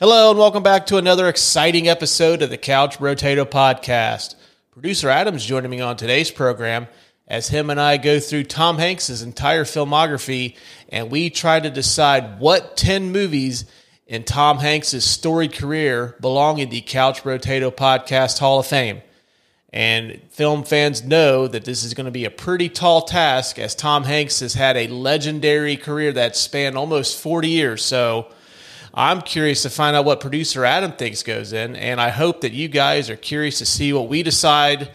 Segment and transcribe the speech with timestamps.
[0.00, 4.36] Hello, and welcome back to another exciting episode of the Couch Brotato podcast.
[4.70, 6.86] Producer Adam's joining me on today's program
[7.26, 10.56] as him and I go through Tom Hanks's entire filmography
[10.88, 13.64] and we try to decide what 10 movies
[14.06, 19.02] in Tom Hanks's storied career belong in the Couch Brotato Podcast Hall of Fame.
[19.72, 23.74] And film fans know that this is going to be a pretty tall task as
[23.74, 27.84] Tom Hanks has had a legendary career that spanned almost 40 years.
[27.84, 28.28] So
[28.94, 31.76] I'm curious to find out what producer Adam thinks goes in.
[31.76, 34.90] And I hope that you guys are curious to see what we decide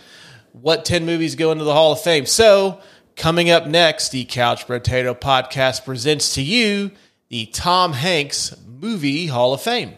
[0.52, 2.26] what 10 movies go into the Hall of Fame.
[2.26, 2.80] So,
[3.16, 6.92] coming up next, the Couch Brotato Podcast presents to you
[7.30, 9.96] the Tom Hanks Movie Hall of Fame.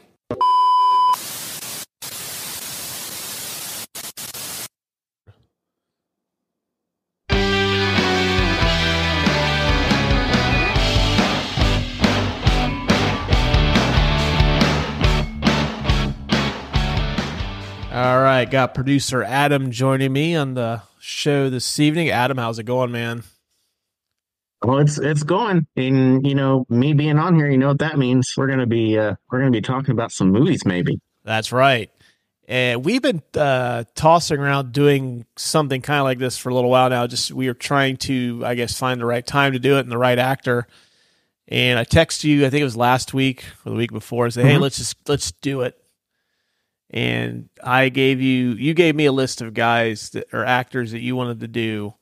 [18.36, 22.10] Right, got producer Adam joining me on the show this evening.
[22.10, 23.24] Adam, how's it going, man?
[24.62, 27.98] Well, it's it's going, and you know, me being on here, you know what that
[27.98, 28.34] means.
[28.36, 31.00] We're gonna be uh, we're gonna be talking about some movies, maybe.
[31.24, 31.90] That's right.
[32.48, 36.70] And we've been uh, tossing around doing something kind of like this for a little
[36.70, 37.08] while now.
[37.08, 39.92] Just we are trying to, I guess, find the right time to do it and
[39.92, 40.68] the right actor.
[41.48, 44.34] And I text you, I think it was last week or the week before, and
[44.34, 44.49] say, mm-hmm.
[44.49, 45.80] "Hey, let's just let's do it."
[46.96, 51.02] And I gave you you gave me a list of guys that are actors that
[51.02, 51.93] you wanted to do,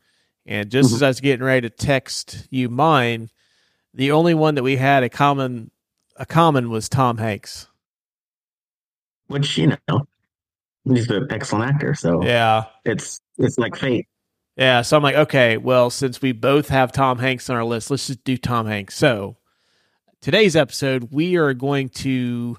[0.45, 0.95] and just mm-hmm.
[0.95, 3.31] as I was getting ready to text you mine,
[3.93, 5.71] the only one that we had a common
[6.15, 7.67] a common was Tom Hanks,
[9.27, 10.05] which you know
[10.85, 11.95] he's an excellent actor.
[11.95, 14.07] So yeah, it's it's like fate.
[14.55, 17.89] Yeah, so I'm like, okay, well, since we both have Tom Hanks on our list,
[17.89, 18.95] let's just do Tom Hanks.
[18.95, 19.37] So
[20.21, 22.57] today's episode, we are going to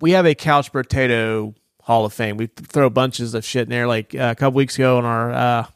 [0.00, 2.36] we have a couch brotato Hall of Fame.
[2.36, 3.86] We throw bunches of shit in there.
[3.86, 5.66] Like uh, a couple weeks ago on our uh,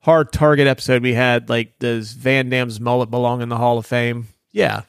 [0.00, 3.86] hard target episode, we had like, does Van Damme's mullet belong in the Hall of
[3.86, 4.28] Fame?
[4.52, 4.82] Yeah,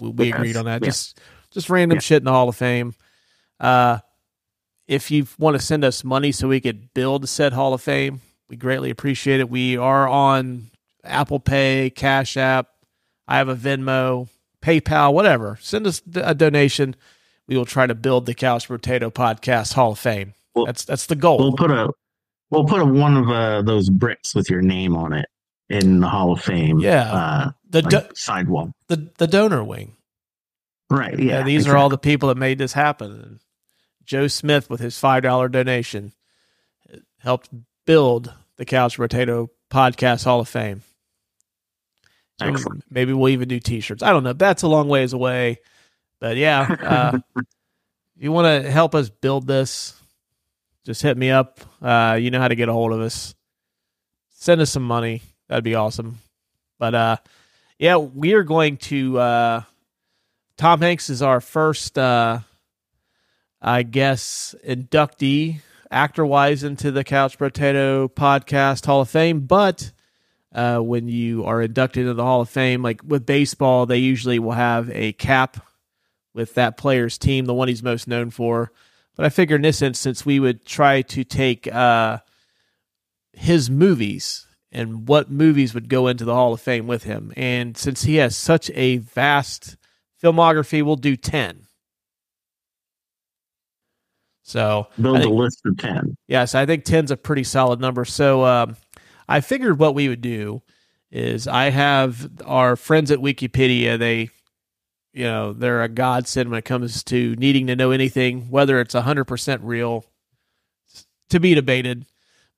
[0.00, 0.34] we, we yes.
[0.34, 0.82] agreed on that.
[0.82, 0.88] Yeah.
[0.88, 1.20] Just
[1.50, 2.00] just random yeah.
[2.00, 2.94] shit in the Hall of Fame.
[3.60, 3.98] Uh,
[4.86, 7.80] if you want to send us money so we could build a said Hall of
[7.80, 9.48] Fame, we greatly appreciate it.
[9.48, 10.70] We are on
[11.04, 12.68] Apple Pay, Cash App.
[13.26, 14.28] I have a Venmo,
[14.60, 15.58] PayPal, whatever.
[15.62, 16.96] Send us a donation
[17.46, 20.34] we will try to build the Couch Brotato Podcast Hall of Fame.
[20.54, 21.38] Well, that's that's the goal.
[21.38, 21.90] We'll put a
[22.50, 25.26] we'll put a, one of uh, those bricks with your name on it
[25.68, 26.78] in the Hall of Fame.
[26.78, 28.72] Yeah, uh, the like do- sidewall.
[28.88, 29.96] The the donor wing.
[30.90, 31.18] Right.
[31.18, 31.38] Yeah.
[31.38, 31.74] yeah these exactly.
[31.74, 33.40] are all the people that made this happen.
[34.04, 36.12] Joe Smith with his five dollar donation
[37.18, 37.48] helped
[37.86, 40.82] build the Couch Brotato Podcast Hall of Fame.
[42.40, 42.84] So Excellent.
[42.90, 44.02] maybe we'll even do T-shirts.
[44.02, 44.32] I don't know.
[44.32, 45.60] That's a long ways away.
[46.24, 47.44] But yeah, uh, if
[48.16, 49.92] you want to help us build this,
[50.86, 51.60] just hit me up.
[51.82, 53.34] Uh, you know how to get a hold of us.
[54.30, 55.20] Send us some money.
[55.50, 56.20] That'd be awesome.
[56.78, 57.16] But uh,
[57.78, 59.18] yeah, we are going to.
[59.18, 59.62] Uh,
[60.56, 62.38] Tom Hanks is our first, uh,
[63.60, 69.40] I guess, inductee actor wise into the Couch Brotato Podcast Hall of Fame.
[69.40, 69.92] But
[70.54, 74.38] uh, when you are inducted into the Hall of Fame, like with baseball, they usually
[74.38, 75.58] will have a cap
[76.34, 78.72] with that player's team, the one he's most known for.
[79.16, 82.18] But I figured in this instance, we would try to take uh,
[83.32, 87.32] his movies and what movies would go into the Hall of Fame with him.
[87.36, 89.76] And since he has such a vast
[90.22, 91.66] filmography, we'll do 10.
[94.42, 96.16] So build think, a list of 10.
[96.26, 98.04] Yes, I think 10's a pretty solid number.
[98.04, 98.76] So um,
[99.28, 100.62] I figured what we would do
[101.10, 104.30] is I have our friends at Wikipedia, they
[105.14, 108.94] you know they're a godsend when it comes to needing to know anything whether it's
[108.94, 110.04] 100% real
[111.30, 112.04] to be debated.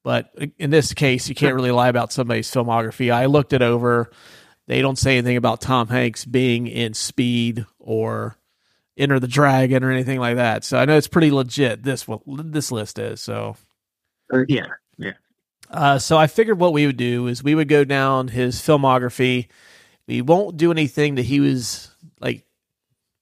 [0.02, 3.12] But in this case you can't really lie about somebody's filmography.
[3.12, 4.10] I looked it over.
[4.66, 8.36] They don't say anything about tom hanks being in speed or
[8.96, 10.64] enter the dragon or anything like that.
[10.64, 13.56] So i know it's pretty legit this this list is so.
[14.48, 14.66] Yeah
[14.98, 15.12] yeah.
[15.70, 19.48] Uh, so i figured what we would do is we would go down his filmography.
[20.08, 22.45] We won't do anything that he was like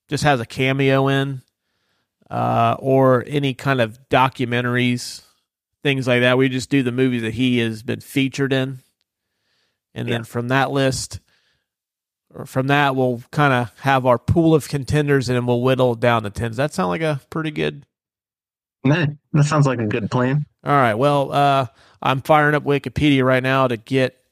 [0.08, 1.42] just has a cameo in,
[2.30, 5.22] uh, or any kind of documentaries,
[5.82, 6.38] things like that.
[6.38, 8.78] We just do the movies that he has been featured in,
[9.94, 10.14] and yeah.
[10.14, 11.20] then from that list,
[12.34, 15.94] or from that, we'll kind of have our pool of contenders, and then we'll whittle
[15.94, 16.50] down the ten.
[16.50, 17.86] Does that sound like a pretty good?
[18.82, 20.44] Nah, that sounds like a good plan.
[20.62, 20.94] All right.
[20.94, 21.66] Well, uh,
[22.02, 24.23] I'm firing up Wikipedia right now to get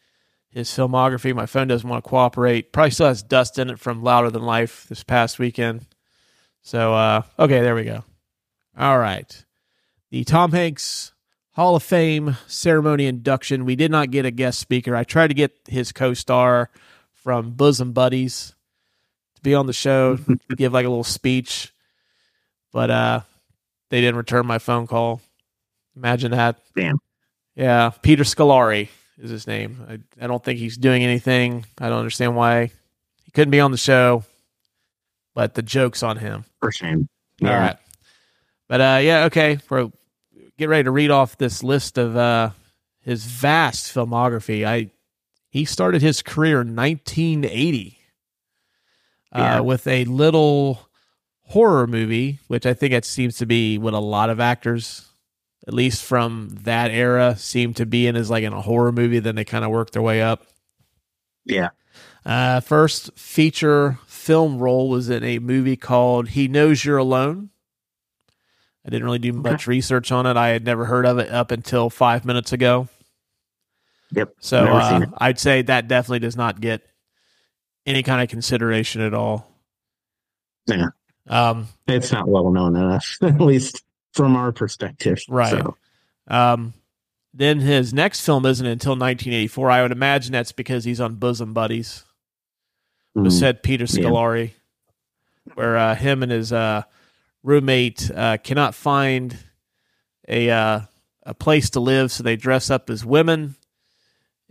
[0.52, 1.34] his filmography.
[1.34, 2.72] My phone doesn't want to cooperate.
[2.72, 5.86] Probably still has dust in it from Louder Than Life this past weekend.
[6.62, 8.04] So, uh, okay, there we go.
[8.78, 9.44] All right.
[10.10, 11.12] The Tom Hanks
[11.52, 13.64] Hall of Fame ceremony induction.
[13.64, 14.94] We did not get a guest speaker.
[14.94, 16.70] I tried to get his co star
[17.12, 18.54] from Bosom Buddies
[19.36, 20.18] to be on the show,
[20.56, 21.72] give like a little speech,
[22.72, 23.20] but uh,
[23.88, 25.20] they didn't return my phone call.
[25.96, 26.58] Imagine that.
[26.76, 26.98] Damn.
[27.54, 28.88] Yeah, Peter Scolari
[29.22, 29.86] is his name.
[29.88, 31.64] I, I don't think he's doing anything.
[31.78, 32.70] I don't understand why
[33.24, 34.24] he couldn't be on the show,
[35.34, 36.44] but the joke's on him.
[36.60, 37.08] For shame.
[37.42, 37.76] All right.
[38.68, 39.58] But uh, yeah, okay.
[39.70, 39.90] We're
[40.58, 42.50] get ready to read off this list of uh,
[43.00, 44.64] his vast filmography.
[44.66, 44.90] I
[45.50, 47.98] he started his career in 1980
[49.34, 49.60] uh, Yeah.
[49.60, 50.88] with a little
[51.44, 55.06] horror movie, which I think it seems to be what a lot of actors,
[55.66, 59.20] at least from that era, seem to be in is like in a horror movie.
[59.20, 60.46] Then they kind of work their way up.
[61.44, 61.70] Yeah.
[62.24, 67.50] Uh, first feature film role was in a movie called He Knows You're Alone.
[68.86, 70.36] I didn't really do much research on it.
[70.36, 72.88] I had never heard of it up until five minutes ago.
[74.12, 74.34] Yep.
[74.40, 75.06] So uh.
[75.18, 76.82] I'd say that definitely does not get
[77.86, 79.48] any kind of consideration at all.
[80.66, 80.88] Yeah.
[81.28, 83.82] Um, It's not well known enough, at least
[84.12, 85.22] from our perspective.
[85.28, 85.50] Right.
[85.50, 85.76] So,
[86.28, 86.74] um,
[87.34, 89.70] then his next film isn't until 1984.
[89.70, 92.04] I would imagine that's because he's on Bosom Buddies.
[93.16, 95.52] mm, said Peter Yeah.
[95.54, 96.82] Where uh, him and his uh,
[97.42, 99.36] roommate uh, cannot find
[100.28, 100.80] a uh,
[101.24, 103.56] a place to live, so they dress up as women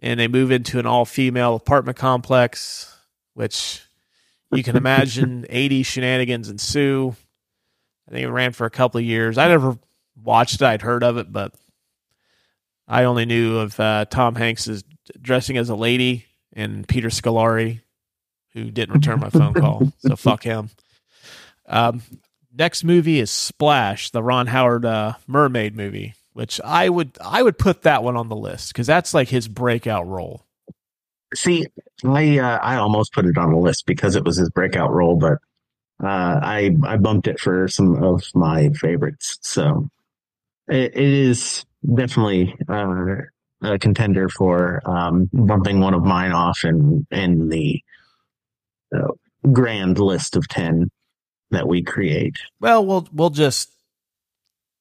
[0.02, 2.94] and they move into an all female apartment complex,
[3.34, 3.82] which
[4.52, 7.16] you can imagine 80 shenanigans ensue.
[8.12, 9.38] I think it ran for a couple of years.
[9.38, 9.78] I never
[10.22, 11.54] watched it, I'd heard of it, but
[12.86, 14.84] I only knew of uh, Tom Hanks as
[15.22, 17.80] dressing as a lady and Peter Scolari
[18.54, 19.94] who didn't return my phone call.
[20.00, 20.70] So fuck him.
[21.68, 22.02] Um,
[22.54, 27.58] next movie is Splash, the Ron Howard uh, mermaid movie, which I would I would
[27.58, 30.44] put that one on the list because that's like his breakout role.
[31.34, 31.66] See,
[32.04, 35.16] I uh, I almost put it on the list because it was his breakout role,
[35.16, 35.38] but
[36.04, 39.38] uh, I I bumped it for some of my favorites.
[39.42, 39.90] So
[40.68, 43.16] it, it is definitely uh,
[43.62, 47.82] a contender for um, bumping one of mine off in in the
[48.96, 49.10] uh,
[49.52, 50.90] grand list of ten
[51.52, 52.38] that we create.
[52.60, 53.72] Well, we'll we'll just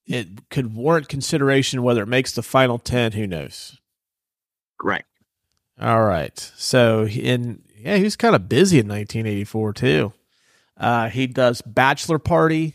[0.07, 3.13] it could warrant consideration whether it makes the final ten.
[3.13, 3.79] Who knows?
[4.83, 5.05] Right.
[5.81, 6.39] All right.
[6.57, 10.13] So in yeah, he was kind of busy in 1984 too.
[10.81, 12.75] Uh, he does Bachelor Party.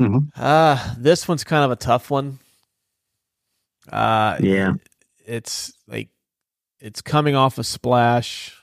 [0.00, 0.28] Mhm.
[0.36, 2.40] Uh, this one's kind of a tough one.
[3.90, 4.74] Uh, Yeah.
[5.26, 6.08] it's like
[6.80, 8.54] it's coming off a splash.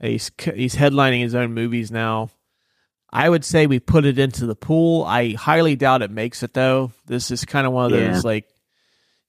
[0.00, 2.30] He's he's headlining his own movies now.
[3.12, 5.04] I would say we put it into the pool.
[5.04, 6.92] I highly doubt it makes it though.
[7.06, 8.20] This is kind of one of those Yeah.
[8.24, 8.44] like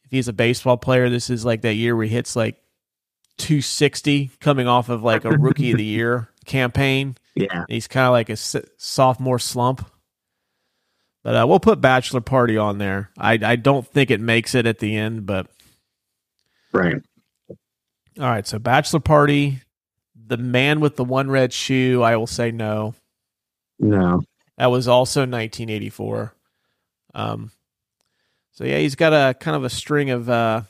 [0.03, 2.57] if he's a baseball player, this is like that year where he hits like
[3.37, 7.15] 260 coming off of like a rookie of the year campaign.
[7.35, 7.65] Yeah.
[7.67, 9.89] He's kind of like a sophomore slump.
[11.23, 13.09] But uh, we'll put Bachelor Party on there.
[13.17, 15.47] I I don't think it makes it at the end, but
[16.71, 17.01] Right.
[17.49, 17.55] all
[18.25, 18.45] right.
[18.45, 19.61] So Bachelor Party,
[20.27, 22.03] The Man with the One Red Shoe.
[22.03, 22.93] I will say no.
[23.79, 24.21] No.
[24.57, 26.33] That was also 1984.
[27.15, 27.51] Um,
[28.51, 30.61] so yeah, he's got a kind of a string of uh,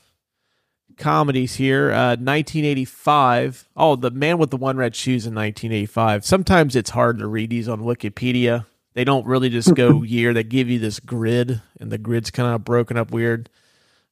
[0.97, 1.91] comedies here.
[1.91, 3.67] Uh, 1985.
[3.75, 6.25] Oh, the Man with the One Red Shoes in 1985.
[6.25, 8.65] Sometimes it's hard to read these on Wikipedia.
[8.93, 10.33] They don't really just go year.
[10.33, 13.49] They give you this grid, and the grid's kind of broken up weird.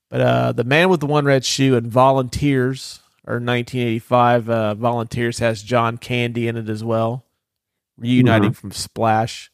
[0.09, 4.49] But uh, the Man with the One Red Shoe and Volunteers are 1985.
[4.49, 7.23] Uh, Volunteers has John Candy in it as well,
[7.97, 9.49] reuniting from Splash.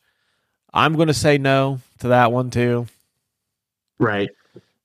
[0.74, 2.88] I'm going to say no to that one too,
[4.00, 4.29] Right.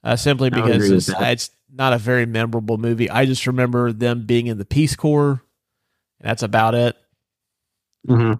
[0.02, 3.10] uh, simply because it's, it's not a very memorable movie.
[3.10, 5.42] I just remember them being in the Peace Corps.
[6.20, 6.96] And that's about it.
[8.06, 8.34] hmm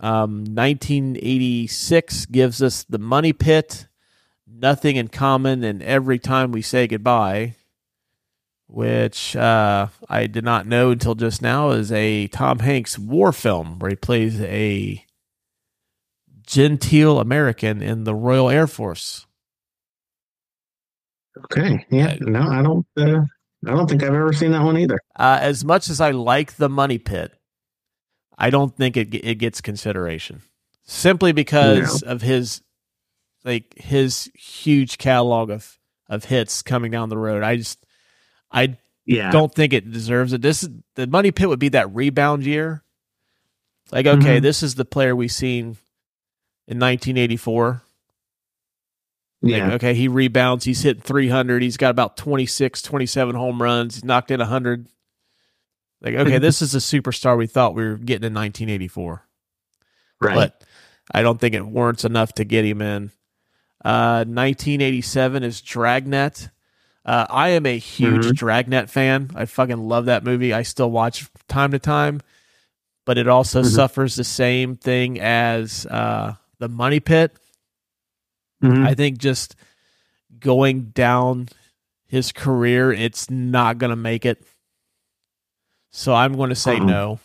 [0.00, 3.86] Um, 1986 gives us the Money Pit,
[4.46, 7.54] Nothing in Common, and Every Time We Say Goodbye,
[8.66, 13.78] which uh, I did not know until just now is a Tom Hanks war film
[13.78, 15.04] where he plays a
[16.46, 19.26] genteel American in the Royal Air Force.
[21.44, 21.84] Okay.
[21.90, 22.16] Yeah.
[22.20, 22.86] No, I don't.
[22.96, 23.22] Uh,
[23.66, 24.98] I don't think I've ever seen that one either.
[25.16, 27.32] Uh, as much as I like the Money Pit,
[28.36, 30.42] I don't think it it gets consideration
[30.84, 32.62] simply because of his
[33.44, 35.76] like his huge catalog of
[36.08, 37.42] of hits coming down the road.
[37.42, 37.84] I just
[38.50, 38.76] I
[39.06, 39.30] Yeah.
[39.30, 40.40] don't think it deserves it.
[40.42, 42.82] This the Money Pit would be that rebound year.
[43.90, 44.42] Like okay, Mhm.
[44.42, 45.76] this is the player we've seen
[46.66, 47.82] in 1984.
[49.40, 49.72] Like, Yeah.
[49.74, 50.64] okay, he rebounds.
[50.64, 51.62] He's hitting 300.
[51.62, 53.94] He's got about 26, 27 home runs.
[53.96, 54.88] He's knocked in 100.
[56.00, 59.24] Like, okay, this is a superstar we thought we were getting in 1984.
[60.20, 60.34] Right.
[60.34, 60.64] But
[61.12, 63.12] I don't think it warrants enough to get him in.
[63.84, 66.48] Uh, 1987 is Dragnet.
[67.04, 68.34] Uh, I am a huge Mhm.
[68.34, 69.30] Dragnet fan.
[69.36, 70.52] I fucking love that movie.
[70.52, 72.20] I still watch time to time,
[73.06, 73.66] but it also Mhm.
[73.74, 77.34] suffers the same thing as uh, the Money Pit.
[78.62, 78.86] Mhm.
[78.86, 79.54] I think just
[80.38, 81.48] going down
[82.06, 84.42] his career, it's not going to make it.
[85.90, 86.84] So I'm going to say Uh-uh.
[86.84, 87.20] no.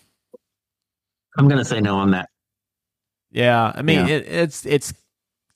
[1.37, 2.29] I'm gonna say no on that.
[3.31, 4.15] Yeah, I mean Yeah.
[4.15, 4.93] It, it's it's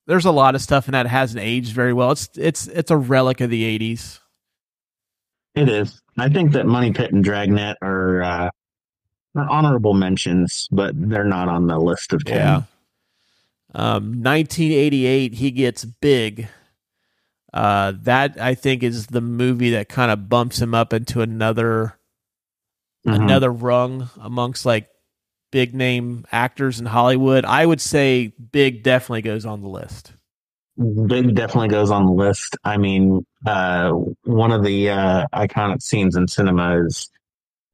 [0.08, 2.12] there's a lot of stuff in that hasn't aged very well.
[2.12, 4.20] It's it's it's a relic of the '80s.
[5.56, 6.02] It is.
[6.18, 8.50] I think that Money Pit and Dragnet are uh,
[9.36, 12.38] honorable mentions, but they're not on the list of ten.
[12.38, 12.62] Yeah.
[13.74, 16.48] Um, 1988, he gets big.
[17.54, 21.98] Uh, that I think is the movie that kind of bumps him up into another
[23.06, 23.16] Mhm.
[23.24, 24.88] another rung amongst like
[25.52, 27.46] big name actors in Hollywood.
[27.46, 30.12] I would say Big definitely goes on the list.
[30.78, 32.58] Big definitely goes on the list.
[32.66, 33.92] I mean, uh,
[34.26, 37.10] one of the uh, iconic scenes in cinema is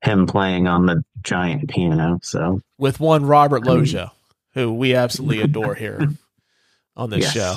[0.02, 2.20] him playing on the giant piano.
[2.22, 4.12] So with one Robert I mean- Loggia,
[4.54, 6.10] who we absolutely adore here
[6.96, 7.34] on this Yes.
[7.34, 7.56] show.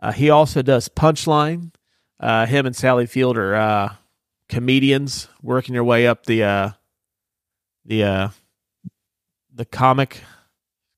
[0.00, 1.72] Uh, he also does Punchline.
[2.20, 3.94] Uh, him and Sally Field are uh,
[4.48, 6.70] comedians working their way up the uh,
[7.84, 8.28] the uh,
[9.54, 10.22] the comic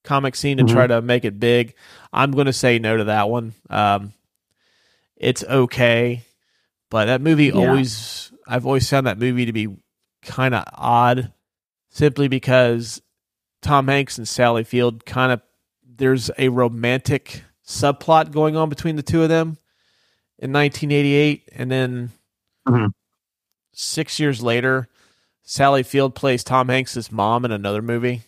[0.04, 0.73] comic scene to Mhm.
[0.73, 1.75] try to make it big.
[2.12, 3.52] I'm going to say no to that one.
[3.68, 4.12] Um,
[5.16, 6.23] it's okay,
[6.90, 7.56] but that movie Yeah.
[7.56, 9.68] always I've always found that movie to be
[10.23, 11.32] kind of odd,
[11.90, 13.02] simply because
[13.62, 15.40] Tom Hanks and Sally Field kind of
[15.84, 19.58] there's a romantic subplot going on between the two of them
[20.38, 22.10] in 1988, and then
[22.66, 22.92] Mhm.
[23.72, 24.88] six years later,
[25.42, 28.22] Sally Field plays Tom Hanks's mom in another movie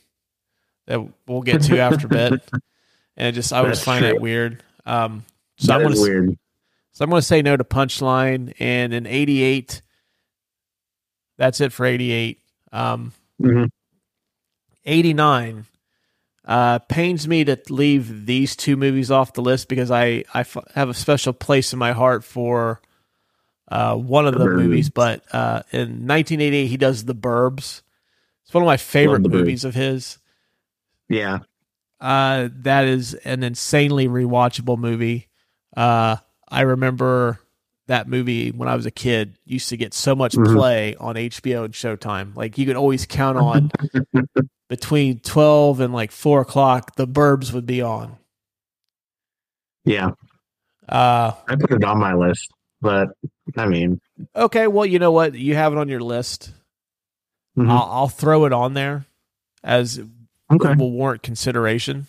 [0.87, 2.33] that we'll get to after a bit,
[3.17, 4.63] and it just I always That's find that weird.
[4.85, 5.25] Um,
[5.59, 6.39] so that I'm gonna weird.
[6.93, 9.83] so I'm going to say no to Punchline, and in '88,
[11.37, 12.39] that's it for '88.
[12.73, 13.71] Um, Mhm.
[14.85, 15.67] 89
[16.47, 20.57] uh, pains me to leave these two movies off the list because I, I f-
[20.75, 22.81] have a special place in my heart for
[23.71, 24.57] uh, one of The Burbs.
[24.57, 24.91] movies.
[24.91, 27.83] But uh, in 1988, he does The Burbs.
[28.45, 30.19] It's one of my favorite movies of his.
[31.09, 31.41] Yeah.
[32.01, 35.29] Uh, that is an insanely rewatchable movie.
[35.77, 36.17] Uh,
[36.49, 37.39] I remember
[37.87, 40.53] that movie when I was a kid used to get so much Mhm.
[40.53, 42.35] play on HBO and Showtime.
[42.35, 43.71] Like you could always count on
[44.71, 48.17] between twelve and like four o'clock, the Burbs would be on.
[49.85, 50.13] Yeah.
[50.89, 52.51] Uh, I put it on my list,
[52.81, 53.09] but
[53.57, 54.01] I mean,
[54.35, 56.53] okay, well you know what, you have it on your list.
[57.59, 57.69] mhm.
[57.69, 59.05] I'll, I'll throw it on there
[59.65, 60.01] as
[60.51, 60.75] okay.
[60.75, 62.07] will warrant consideration.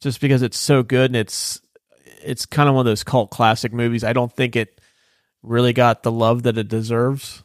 [0.00, 1.60] Just because it's so good and it's
[2.22, 4.04] it's kind of one of those cult classic movies.
[4.04, 4.80] I don't think it
[5.42, 7.42] really got the love that it deserves.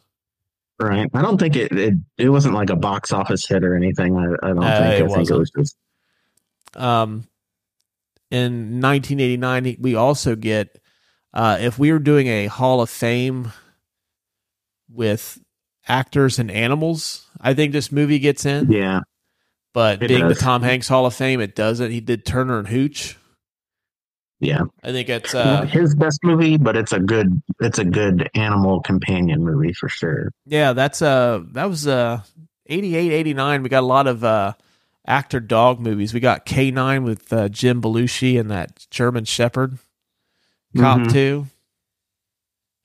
[0.79, 1.09] Right.
[1.13, 4.17] I don't think it, it it wasn't like a box office hit or anything.
[4.17, 4.81] I, I don't Uh, think.
[4.81, 5.29] it I think wasn't.
[5.29, 5.77] it was just
[6.75, 7.27] Um,
[8.31, 10.79] in 1989, we also get
[11.33, 13.51] uh, if we were doing a Hall of Fame
[14.89, 15.39] with
[15.87, 18.71] actors and animals, I think this movie gets in.
[18.71, 19.01] yeah.
[19.73, 20.37] But being does.
[20.37, 21.89] the Tom Hanks Hall of Fame, it doesn't.
[21.91, 23.17] He did Turner and Hooch.
[24.43, 24.63] Yeah.
[24.83, 28.81] I think it's uh, his best movie, but it's a good it's a good animal
[28.81, 30.31] companion movie for sure.
[30.45, 32.21] yeah, that's uh, that was uh,
[32.67, 33.63] 88, 89.
[33.63, 34.53] We got a lot of uh,
[35.07, 36.13] actor dog movies.
[36.13, 39.77] We got K9 with uh, Jim Belushi and that German Shepherd.
[40.77, 41.11] Cop Mhm.
[41.11, 41.47] 2.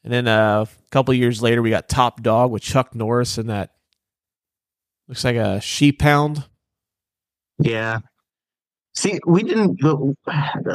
[0.05, 3.49] And then uh, a couple years later, we got Top Dog with Chuck Norris and
[3.51, 3.73] that
[5.09, 6.45] looks like a sheep pound.
[7.59, 7.99] Yeah.
[8.99, 9.81] See, we didn't.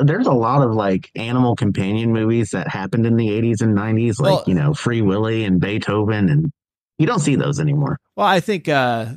[0.06, 4.18] There's a lot of like animal companion movies that happened in the 80s and 90s,
[4.18, 6.50] like Well- you know, Free Willy and Beethoven, and
[6.98, 7.98] you don't see those anymore.
[8.16, 9.08] Well, I think uh,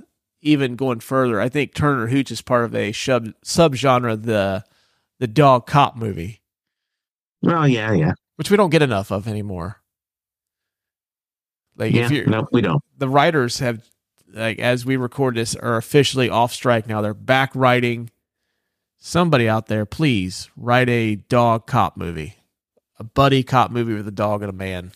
[0.40, 4.64] even going further, I think Turner Hooch is part of a sub subgenre the
[5.20, 6.40] the dog cop movie,
[7.42, 9.80] Well, yeah, yeah, which we don't get enough of anymore.
[11.76, 12.06] Like yeah.
[12.06, 12.82] if you're No, we don't.
[12.98, 13.88] the writers have
[14.32, 17.02] like as we record this are officially off strike now.
[17.02, 18.10] They're back writing.
[19.06, 22.34] Somebody out there, please write a dog cop movie,
[22.98, 24.90] a buddy cop movie with a dog and a man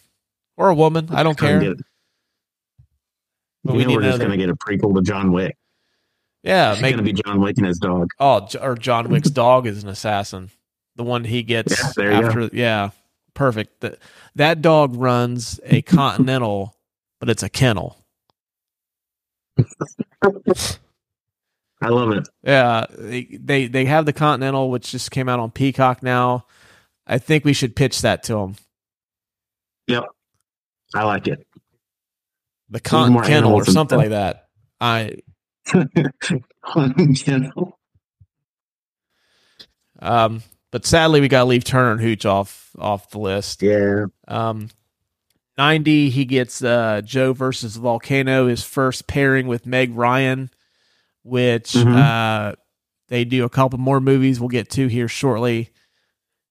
[0.57, 1.07] or a woman.
[1.11, 1.61] I don't care.
[1.61, 1.77] get-
[3.63, 5.57] But we know, we're just going to get a prequel to John Wick.
[6.43, 8.11] Yeah, It's gonna be John Wick and his dog.
[8.19, 10.51] oh, or John Wick's dog is an assassin.
[10.97, 12.51] The one he gets Yeah, after.
[12.53, 12.91] Yeah,
[13.35, 13.81] perfect.
[13.83, 13.99] That
[14.35, 16.75] that dog runs a Continental,
[17.21, 17.97] but it's a kennel.
[21.83, 22.29] I love it.
[22.43, 26.47] Yeah, they, they have the Continental, which just came out on Peacock now.
[27.07, 28.57] I think we should pitch that to them.
[29.87, 30.05] Yep,
[30.95, 31.47] I like it.
[32.69, 34.49] The Need Con more Kennel or something like that.
[34.81, 35.19] I
[37.17, 37.79] Kennel.
[39.99, 43.63] um, but sadly we got to leave Turner and Hooch off off the list.
[43.63, 44.05] yeah.
[44.29, 44.69] Um,
[45.59, 50.51] 90, he gets uh, Joe versus Volcano, his first pairing with Meg Ryan,
[51.23, 51.97] which Mhm.
[51.97, 52.55] uh,
[53.09, 55.71] they do a couple more movies we'll get to here shortly.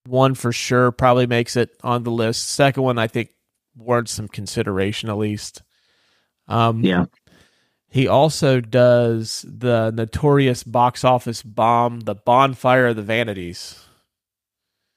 [0.06, 2.50] One for sure probably makes it on the list.
[2.50, 3.30] Second one, I think,
[3.76, 5.62] warrants some consideration at least.
[6.48, 7.06] Um, Yeah.
[7.92, 13.84] He also does the notorious box office bomb, The Bonfire of the Vanities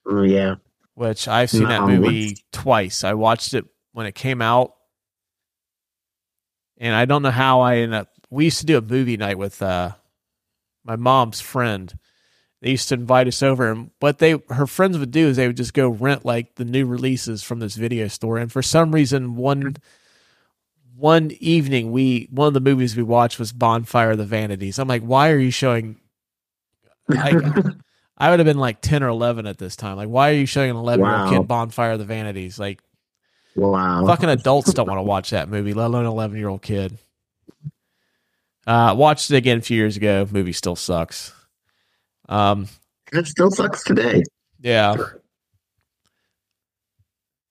[0.06, 0.56] Oh, yeah.
[0.94, 3.02] which I've seen that movie twice.
[3.02, 4.74] I watched it when it came out,
[6.78, 8.08] and I don't know how I ended up.
[8.32, 9.92] We used to do a movie night with uh,
[10.84, 11.92] my mom's friend.
[12.62, 15.46] They used to invite us over, and what they her friends would do is they
[15.46, 18.38] would just go rent like the new releases from this video store.
[18.38, 19.76] And for some reason, one
[20.96, 24.78] one evening, we one of the movies we watched was Bonfire of the Vanities.
[24.78, 25.96] I'm like, why are you showing?
[27.10, 27.34] I,
[28.16, 29.96] I would have been like 10 or 11 at this time.
[29.96, 31.30] Like, why are you showing an 11 year old Wow.
[31.30, 32.58] kid Bonfire of the Vanities?
[32.58, 32.80] Like,
[33.56, 34.06] wow.
[34.06, 36.96] fucking adults don't want to watch that movie, let alone an 11 year old kid.
[38.66, 40.26] Uh, watched it again a few years ago.
[40.30, 41.32] Movie still sucks.
[42.28, 42.68] Um,
[43.12, 44.22] It still sucks today.
[44.60, 44.96] yeah.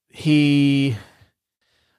[0.10, 0.96] He,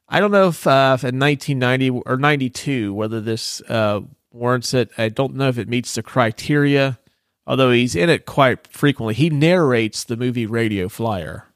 [0.08, 4.00] I don't know if, uh, if in 1990 or 92, whether this uh,
[4.30, 4.90] warrants it.
[4.98, 6.98] I don't know if it meets the criteria,
[7.46, 9.14] although he's in it quite frequently.
[9.14, 11.46] He narrates the movie Radio Flyer.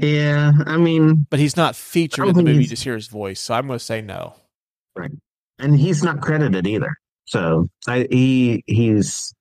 [0.00, 0.52] Yeah.
[0.66, 2.62] I mean, but he's not featured in the movie.
[2.64, 3.40] You just hear his voice.
[3.40, 4.34] So I'm going to say no.
[5.58, 6.96] And he's not credited either.
[7.26, 9.34] So I, he he's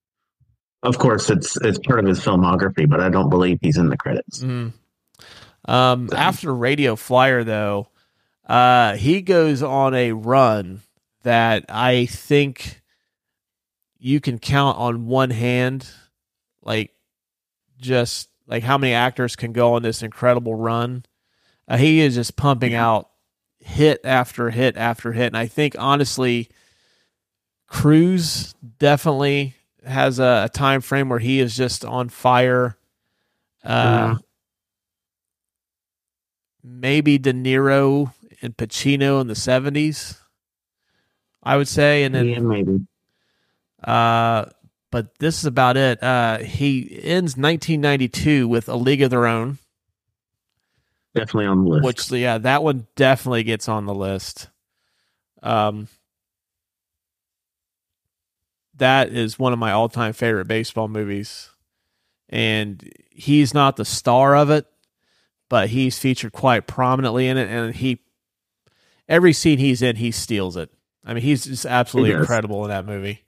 [0.84, 3.98] of course it's it's part of his filmography, but I don't believe he's in the
[3.98, 4.40] credits.
[4.40, 4.74] Mm.
[5.68, 7.90] Um, after Radio Flyer, though,
[8.48, 10.82] uh, he goes on a run
[11.24, 12.82] that I think
[13.98, 15.90] you can count on one hand,
[16.62, 16.92] like
[17.80, 21.04] just like how many actors can go on this incredible run.
[21.68, 23.10] Uh, he is just pumping out
[23.66, 26.50] hit after hit after hit, and I think honestly,
[27.68, 32.78] Cruise definitely has a, a time frame where he is just on fire.
[33.64, 34.20] Uh, Mhm.
[36.64, 40.18] maybe De Niro and Pacino in the seventies,
[41.44, 42.86] I would say, and then yeah, maybe.
[43.84, 44.46] uh,
[44.92, 46.02] but this is about it.
[46.02, 49.58] Uh, he ends 1992 with A League of Their Own,
[51.16, 51.86] Definitely on the list.
[51.86, 54.50] which yeah, that one definitely gets on the list.
[55.42, 55.88] Um,
[58.76, 61.50] that is one of my all-time favorite baseball movies,
[62.30, 64.66] and he's not the star of it,
[65.50, 68.02] but he's featured quite prominently in it, and he
[69.08, 70.70] every scene he's in, he steals it.
[71.06, 73.24] I mean, he's just absolutely He incredible in that movie.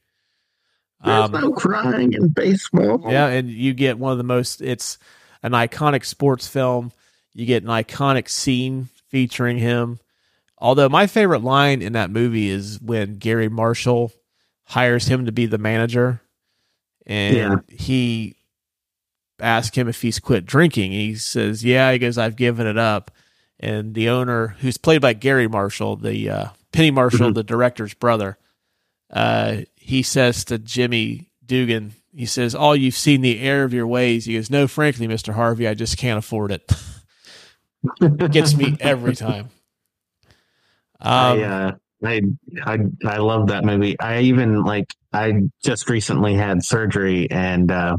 [1.03, 3.03] There's Um, no crying in baseball.
[3.07, 4.61] Yeah, and you get one of the most.
[4.61, 4.97] It's
[5.43, 6.91] an iconic sports film.
[7.37, 9.99] You get an iconic scene featuring him.
[10.57, 14.11] Although my favorite line in that movie is when Garry Marshall
[14.63, 16.19] hires him to be the manager,
[17.05, 17.55] and Yeah.
[17.69, 18.35] he
[19.39, 20.93] asks him if he's quit drinking.
[20.93, 23.11] He says, "Yeah." He goes, "I've given it up."
[23.59, 27.35] And the owner, who's played by Garry Marshall, the uh, Penny Marshall, Mhm.
[27.35, 28.39] the director's brother,
[29.11, 33.85] uh, he says to Jimmy Dugan, he says, "All you've seen the error of your
[33.87, 36.63] ways." He goes, "No, frankly, Mister Harvey, I just can't afford it."
[38.29, 39.49] Gets me every time.
[40.99, 41.71] Um, I, uh,
[42.03, 42.21] I
[42.65, 43.99] I I love that movie.
[43.99, 47.97] I even like I just recently had surgery, and uh,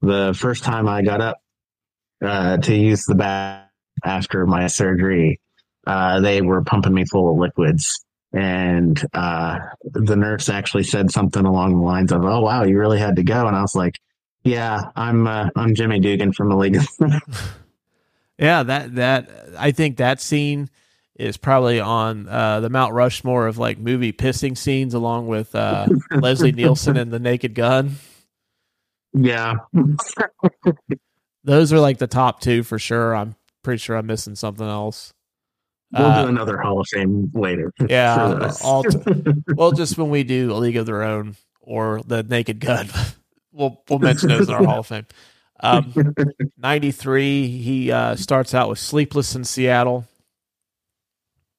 [0.00, 1.38] the first time I got up
[2.22, 3.68] uh, to use the bath
[4.04, 5.40] after my surgery,
[5.86, 11.44] uh, they were pumping me full of liquids, and uh, the nurse actually said something
[11.44, 13.98] along the lines of, "Oh wow, you really had to go," and I was like.
[14.44, 16.78] Yeah, I'm uh, I'm Jimmy Dugan from the League.
[18.38, 20.68] yeah, that that I think that scene
[21.18, 25.86] is probably on uh, the Mount Rushmore of like movie pissing scenes, along with uh,
[26.10, 27.92] Leslie Nielsen and The Naked Gun.
[29.14, 29.54] yeah,
[31.44, 33.14] Those are like the top two for sure.
[33.14, 35.12] I'm pretty sure I'm missing something else.
[35.92, 37.72] We'll Uh, do another Hall of Fame later.
[37.88, 38.84] yeah, all
[39.54, 42.88] well, just when we do a League of Their Own or the Naked Gun,
[43.52, 45.06] we'll we'll mention those in our Hall of Fame.
[45.60, 45.92] Um,
[46.58, 50.06] 93, he uh, starts out with Sleepless in Seattle.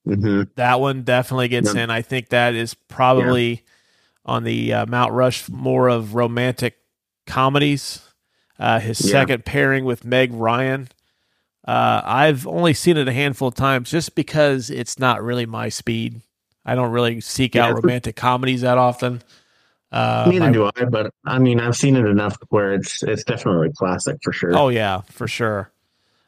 [0.07, 0.49] Mhm.
[0.55, 1.89] That one definitely gets in.
[1.89, 3.63] I think that is probably
[4.25, 6.77] on the uh, Mount Rushmore of romantic
[7.25, 8.01] comedies.
[8.59, 9.11] Uh, his Yeah.
[9.11, 10.87] second pairing with Meg Ryan.
[11.67, 15.67] Uh, I've only seen it a handful of times just because it's not really my
[15.69, 16.21] speed.
[16.65, 19.21] I don't really seek Yeah, out romantic comedies that often.
[19.91, 23.23] Uh, Neither my- do I, but I mean, I've seen it enough where it's it's
[23.23, 24.55] definitely a classic for sure.
[24.57, 25.71] Oh yeah, for sure.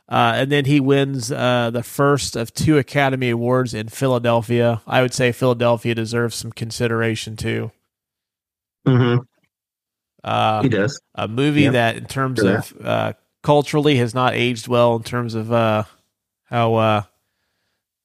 [0.08, 4.82] Uh, and then he wins uh, the first of two Academy Awards in Philadelphia.
[4.88, 7.72] I would say Philadelphia deserves some consideration too.
[8.88, 9.17] hmm
[10.24, 11.00] Uh, he does.
[11.15, 11.74] a movie Yep.
[11.74, 12.58] that, in terms Sure.
[12.58, 15.84] of uh, culturally, has not aged well in terms of uh,
[16.45, 17.02] how uh,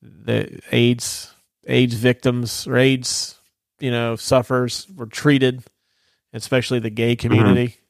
[0.03, 1.33] the AIDS
[1.67, 3.37] AIDS victims or AIDS,
[3.85, 5.63] you know, suffers were treated,
[6.33, 7.77] especially the gay community.
[7.77, 7.81] Uh,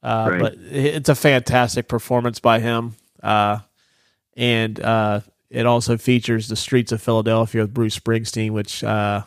[0.00, 0.30] Mm-hmm.
[0.30, 0.40] Right.
[0.40, 3.58] But it's a fantastic performance by him, uh,
[4.36, 5.20] and uh,
[5.50, 8.52] it also features the streets of Philadelphia with Bruce Springsteen.
[8.52, 9.24] Which, uh,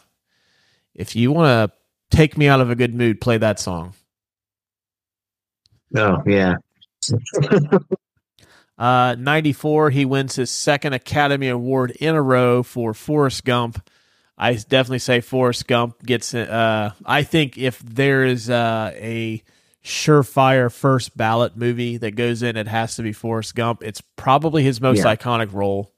[0.95, 3.93] if you want to take me out of a good mood, play that song.
[5.93, 6.56] Oh yeah.
[8.78, 13.88] Uh, 94, he wins his second Academy Award in a row for Forrest Gump.
[14.41, 16.34] I definitely say Forrest Gump gets.
[16.34, 19.43] Uh, I think if there is uh, a
[19.84, 23.84] surefire first ballot movie that goes in, it has to be Forrest Gump.
[23.84, 25.15] It's probably his most Yeah.
[25.15, 25.91] iconic role.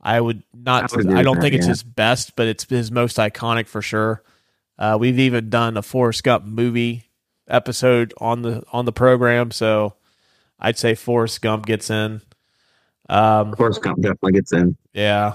[0.00, 0.92] I would not.
[0.92, 1.70] I would I, don't with think that, it's yeah.
[1.70, 4.22] his best, but it's his most iconic for sure.
[4.78, 7.04] Uh, we've even done a Forrest Gump movie
[7.48, 9.94] episode on the on the program, so
[10.58, 12.20] I'd say Forrest Gump gets in.
[13.08, 14.76] Um, Forrest Gump definitely gets in.
[14.92, 15.34] yeah.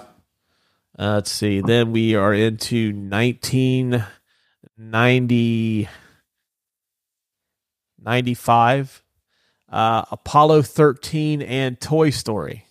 [0.99, 1.61] Uh, let's see.
[1.61, 5.89] Then we are into 1990,
[7.99, 9.03] 95.
[9.69, 12.65] Uh, Apollo 13 and Toy Story.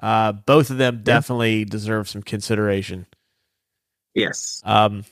[0.00, 3.06] Uh, both of them definitely deserve some consideration.
[4.14, 4.62] Yes.
[4.64, 5.04] Um,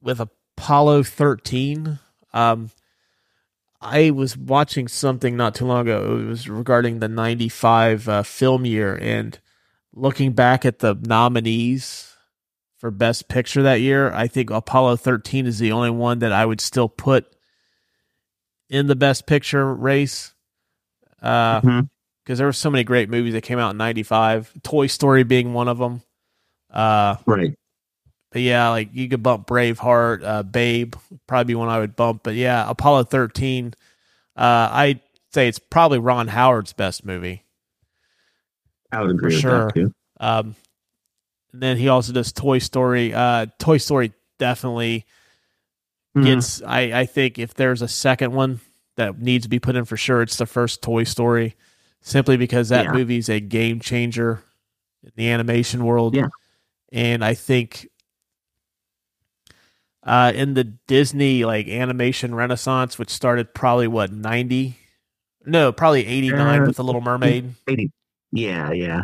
[0.00, 1.98] with Apollo 13,
[2.32, 2.70] um,
[3.80, 6.18] I was watching something not too long ago.
[6.18, 9.38] It was regarding the 95 uh, film year and
[9.94, 12.12] looking back at the nominees
[12.78, 14.12] for Best Picture that year.
[14.12, 17.26] I think Apollo 13 is the only one that I would still put
[18.68, 20.34] in the Best Picture race.
[21.22, 21.88] Uh, Mhm.
[22.24, 25.52] because there were so many great movies that came out in 95 toy story being
[25.54, 26.02] one of them
[26.70, 27.54] uh Right.
[28.32, 30.94] but yeah like you could bump braveheart uh babe
[31.26, 33.74] probably be one i would bump but yeah apollo 13
[34.36, 35.00] uh i'd
[35.32, 37.43] say it's probably ron howard's best movie
[38.94, 39.66] I would agree with sure.
[39.66, 39.92] that too.
[40.20, 40.54] um
[41.52, 45.04] and then he also does toy story uh toy story definitely
[46.16, 46.24] Mhm.
[46.24, 48.60] gets I, I think if there's a second one
[48.96, 51.56] that needs to be put in for sure it's the first toy story
[52.00, 52.92] simply because that Yeah.
[52.92, 54.42] movie's a game changer
[55.02, 56.28] in the animation world Yeah.
[56.92, 57.88] and i think
[60.04, 64.76] uh in the disney like animation renaissance which started probably what 90
[65.46, 67.90] no probably 89 Uh, with the little mermaid 80.
[68.34, 69.02] Yeah, yeah.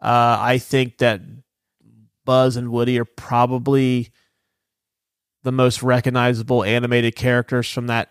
[0.00, 1.20] uh i think that
[2.24, 4.08] buzz and woody are probably
[5.42, 8.10] the most recognizable animated characters from that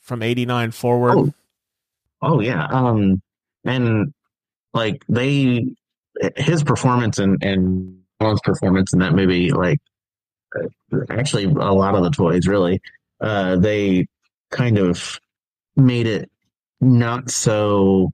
[0.00, 1.32] from 89 forward Oh.
[2.22, 2.66] Oh yeah.
[2.66, 3.20] Um
[3.64, 4.12] and
[4.72, 5.66] like they
[6.36, 9.80] his performance and and Allen's performance in that movie like
[10.58, 10.68] uh,
[11.10, 12.80] actually a lot of the toys really
[13.20, 14.06] uh they
[14.50, 15.20] kind of
[15.76, 16.30] made it
[16.80, 18.10] not so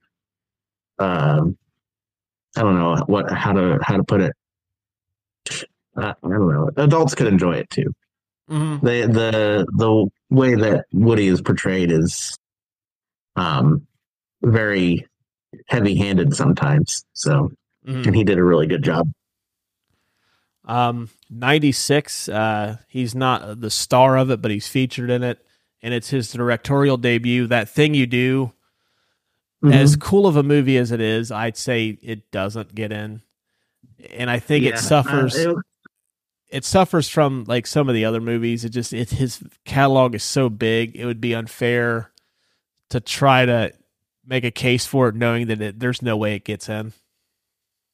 [0.98, 1.56] um
[2.56, 4.32] I don't know what how to how to put it
[5.96, 7.92] uh, I don't know adults could enjoy it too
[8.50, 8.80] Mhm.
[8.82, 12.36] the the the way that Woody is portrayed is
[13.36, 13.86] um
[14.42, 15.06] very
[15.68, 17.04] heavy handed sometimes.
[17.12, 17.52] So
[17.86, 18.06] Mhm.
[18.06, 19.12] and he did a really good job.
[20.64, 25.44] Um, 96, uh, he's not the star of it, but he's featured in it.
[25.82, 27.46] And it's his directorial debut.
[27.48, 28.52] That thing you do,
[29.62, 29.72] Mm-hmm.
[29.74, 33.22] as cool of a movie as it is, I'd say it doesn't get in.
[34.12, 35.36] And I think Yeah, it suffers.
[35.36, 35.56] uh, it-
[36.50, 38.62] it suffers from like some of the other movies.
[38.64, 40.94] It just it his catalog is so big.
[40.96, 42.10] It would be unfair
[42.90, 43.72] to try to
[44.26, 46.92] make a case for it, knowing that it, there's no way it gets in.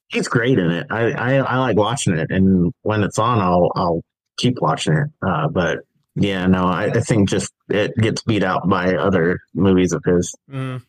[0.08, 0.86] he's great in it.
[0.90, 4.02] I, I I like watching it, and when it's on, I'll I'll
[4.38, 5.08] keep watching it.
[5.24, 5.78] Uh, but
[6.16, 10.34] yeah, no, I, I think just it gets beat out by other movies of his.
[10.50, 10.82] Mm.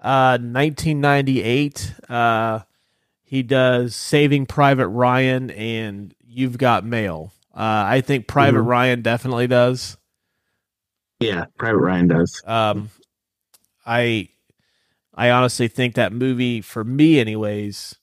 [0.00, 1.94] Uh, 1998.
[2.08, 2.60] Uh,
[3.22, 7.32] he does Saving Private Ryan and You've Got Mail.
[7.54, 8.66] Uh, I think Private Mhm.
[8.66, 9.96] Ryan definitely does.
[11.20, 12.42] Yeah, Private Ryan does.
[12.46, 12.90] Um,
[13.84, 14.28] I
[15.14, 17.96] I honestly think that movie for me, anyways,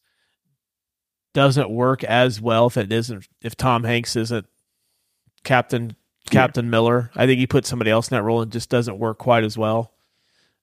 [1.33, 4.45] doesn't work as well if it isn't if Tom Hanks isn't
[5.43, 5.95] Captain
[6.29, 7.09] Captain Miller.
[7.15, 9.57] I think he put somebody else in that role and just doesn't work quite as
[9.57, 9.93] well.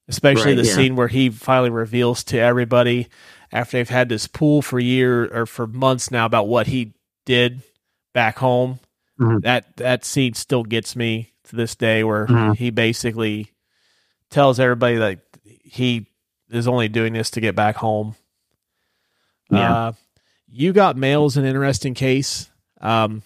[0.08, 0.74] Especially Right, the yeah.
[0.74, 3.08] scene where he finally reveals to everybody
[3.50, 6.92] after they've had this pool for year or for months now about what he
[7.24, 7.62] did
[8.12, 8.80] back home.
[9.18, 9.42] Mhm.
[9.42, 12.56] That that scene still gets me to this day where Mhm.
[12.56, 13.52] he basically
[14.28, 15.20] tells everybody that
[15.62, 16.06] he
[16.50, 18.14] is only doing this to get back home.
[19.50, 19.74] Yeah.
[19.86, 19.92] Uh,
[20.48, 22.50] you got mail's an interesting case.
[22.80, 23.22] Um,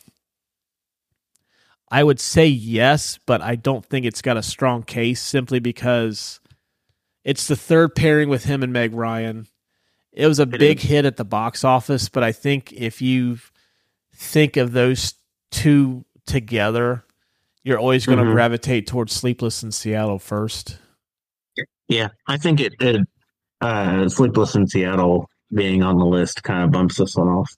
[1.91, 6.39] I would say yes, but I don't think it's got a strong case simply because
[7.29, 9.47] it's the third pairing with him and Meg Ryan.
[10.15, 10.83] It was a big is.
[10.85, 13.39] hit at the box office, but I think if you
[14.15, 15.13] think of those
[15.51, 17.05] two together,
[17.65, 18.33] you're always going to Mhm.
[18.33, 20.79] gravitate towards Sleepless in Seattle first.
[21.89, 23.07] Yeah, I think it, it
[23.61, 27.51] uh, Sleepless in Seattle being on the list kind of bumps this one off.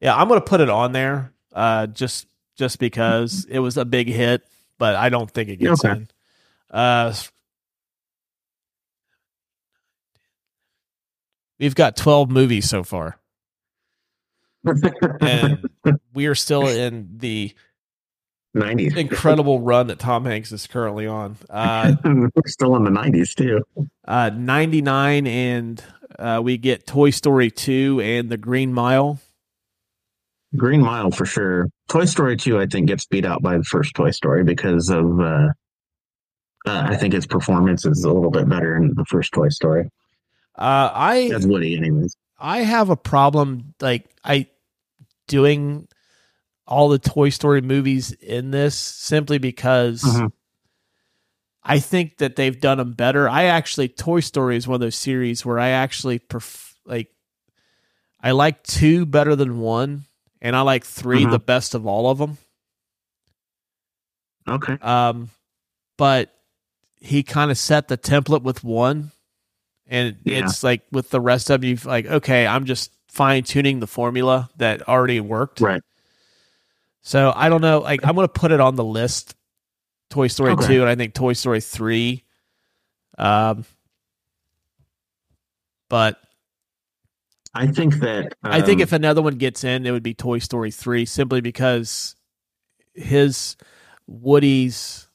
[0.00, 3.84] Yeah, I'm going to put it on there uh, just just because it was a
[3.84, 4.42] big hit,
[4.78, 5.96] but I don't think it gets Okay.
[5.96, 6.08] in.
[6.70, 7.12] Uh,
[11.60, 13.18] we've got 12 movies so far,
[15.20, 15.64] and
[16.14, 17.52] we are still in the
[18.56, 18.96] 90s.
[18.96, 21.36] incredible run that Tom Hanks is currently on.
[21.48, 23.62] Uh, We're still in the 90s too.
[24.06, 25.84] uh, 99, and
[26.18, 29.20] uh, we get Toy Story 2 and The Green Mile.
[30.56, 31.68] Green Mile for sure.
[31.88, 35.20] Toy Story 2, I think, gets beat out by the first Toy Story because of,
[35.20, 35.48] uh,
[36.66, 39.88] uh, I think its performance is a little bit better in the first Toy Story.
[40.56, 42.16] Uh, I As Woody, anyways.
[42.38, 44.46] I have a problem like I
[45.28, 45.88] doing
[46.66, 50.32] all the Toy Story movies in this simply because Mhm.
[51.62, 53.28] I think that they've done them better.
[53.28, 57.12] I actually Toy Story is one of those series where I actually pref- like
[58.22, 60.04] I like two better than one,
[60.42, 61.30] and I like 3 Mhm.
[61.30, 62.36] the best of all of them.
[64.48, 64.74] Okay.
[64.82, 65.30] Um,
[65.96, 66.34] but
[67.00, 69.12] he kind of set the template with one,
[69.90, 70.44] and Yeah.
[70.44, 74.48] it's like with the rest of you, like okay, I'm just fine tuning the formula
[74.56, 75.60] that already worked.
[75.60, 75.82] Right.
[77.02, 77.80] So I don't know.
[77.80, 79.34] Like I'm gonna put it on the list.
[80.10, 80.66] Toy Story Okay.
[80.66, 82.24] two, and I think Toy Story three.
[83.18, 83.64] Um,
[85.88, 86.18] but
[87.54, 88.34] I think that.
[88.42, 91.40] I think um, if another one gets in, it would be Toy Story three, simply
[91.40, 92.16] because
[92.94, 93.56] his
[94.06, 95.08] Woody's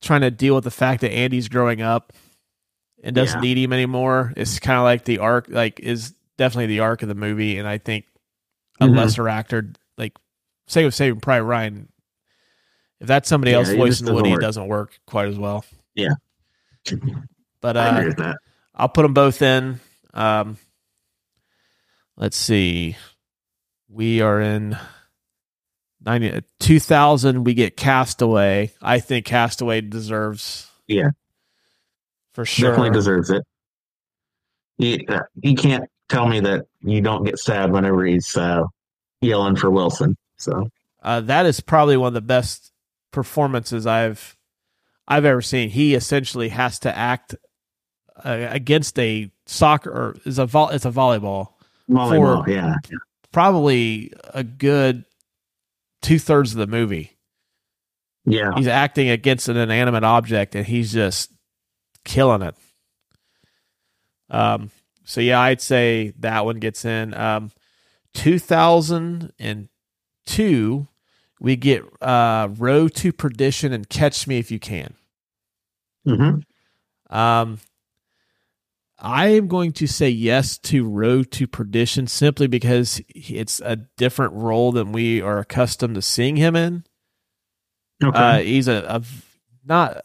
[0.00, 2.12] trying to deal with the fact that Andy's growing up
[3.02, 3.48] and doesn't Yeah.
[3.54, 4.32] need him anymore.
[4.36, 7.66] It's kind of like the arc, like is definitely the arc of the movie, and
[7.68, 8.06] I think
[8.80, 8.96] a Mhm.
[8.96, 10.16] lesser actor, like
[10.66, 11.88] say with Saving Private Ryan,
[13.00, 14.40] if that's somebody Yeah, else it voicing Woody, it work.
[14.42, 15.64] doesn't work quite as well.
[15.94, 16.14] Yeah.
[17.60, 18.34] But uh.
[18.74, 19.80] I'll put them both in.
[20.14, 20.56] Um,
[22.16, 22.96] let's see.
[23.88, 24.76] We are in
[26.00, 27.44] 90, 2000.
[27.44, 28.72] We get Castaway.
[28.80, 30.70] I think Castaway deserves.
[30.88, 31.10] Yeah.
[32.34, 32.70] For sure.
[32.70, 33.42] Definitely deserves it.
[34.78, 38.62] He, uh, he can't tell me that you don't get sad whenever he's uh,
[39.20, 40.16] yelling for Wilson.
[40.38, 40.68] So
[41.02, 42.72] Uh, that is probably one of the best
[43.12, 44.36] performances I've
[45.06, 45.68] I've ever seen.
[45.70, 47.34] He essentially has to act
[48.24, 51.48] uh, against a soccer or is a vol- it's a volleyball.
[51.90, 52.74] volleyball, For- yeah,
[53.32, 55.04] Probably a good
[56.02, 57.16] two thirds of the movie.
[58.24, 61.30] yeah, He's acting against an inanimate object and he's just
[62.04, 62.54] killing it.
[64.30, 64.70] Um.
[65.04, 67.12] So yeah, I'd say that one gets in.
[67.14, 67.50] Um,
[68.14, 69.68] two thousand and
[70.26, 70.86] two,
[71.40, 74.94] we get uh, Road to Perdition and Catch Me If You Can.
[76.06, 76.36] hmm
[77.10, 77.58] Um,
[78.98, 84.34] I am going to say yes to Road to Perdition simply because it's a different
[84.34, 86.84] role than we are accustomed to seeing him in.
[88.02, 89.02] okay, Uh, he's a
[89.64, 90.02] not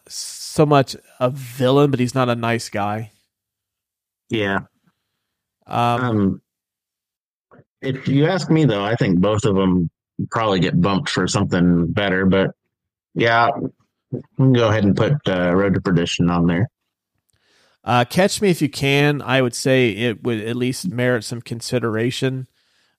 [0.57, 3.11] so much a villain, but he's not a nice guy.
[4.29, 4.59] yeah.
[5.67, 6.41] Um, Um,
[7.81, 9.89] if you ask me, though, I think both of them
[10.31, 12.25] probably get bumped for something better.
[12.25, 12.51] But
[13.13, 13.49] yeah,
[14.11, 16.67] we can go ahead and put uh, Road to Perdition on there.
[17.83, 21.41] uh, Catch Me If You Can, I would say it would at least merit some
[21.41, 22.47] consideration,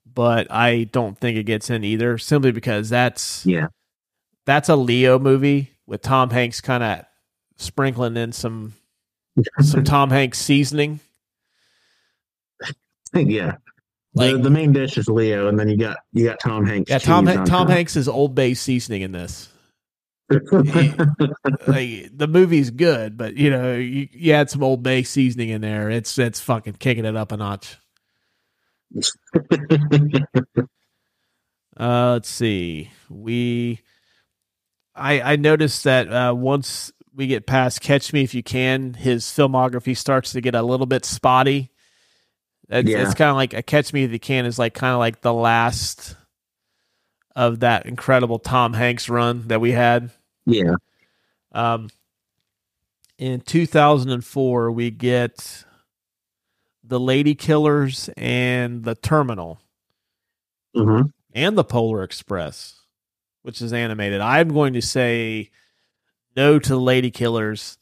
[0.06, 3.66] but I don't think it gets in either, simply because that's Yeah,
[4.46, 7.04] that's a Leo movie with Tom Hanks kind of
[7.58, 8.74] sprinkling in some
[9.60, 11.00] some Tom Hanks seasoning.
[13.14, 13.56] yeah.
[14.14, 16.90] Like- the, the main dish is Leo, and then you got you got Tom Hanks.
[16.90, 17.68] Yeah, Tom Tom top.
[17.68, 19.48] Hanks is Old Bay seasoning in this.
[21.66, 25.60] Like the movie's good, but you know you, you add some Old Bay seasoning in
[25.60, 27.78] there, it's it's fucking kicking it up a notch.
[31.78, 32.90] Uh, let's see.
[33.08, 33.80] We,
[34.94, 39.24] I I noticed that uh, once we get past Catch Me If You Can, his
[39.24, 41.72] filmography starts to get a little bit spotty.
[42.68, 43.02] It's, Yeah.
[43.02, 45.20] it's kind of like a Catch Me If You Can is like kind of like
[45.20, 46.14] the last
[47.34, 50.10] of that incredible Tom Hanks run that we had.
[50.46, 50.74] yeah,
[51.50, 51.88] Um,
[53.18, 55.64] in 2004, we get
[56.84, 59.60] the Lady Killers and the Terminal
[60.72, 61.02] hmm
[61.34, 62.80] and the Polar Express,
[63.42, 64.20] which is animated.
[64.20, 65.50] I'm going to say
[66.38, 67.76] no to the Lady Killers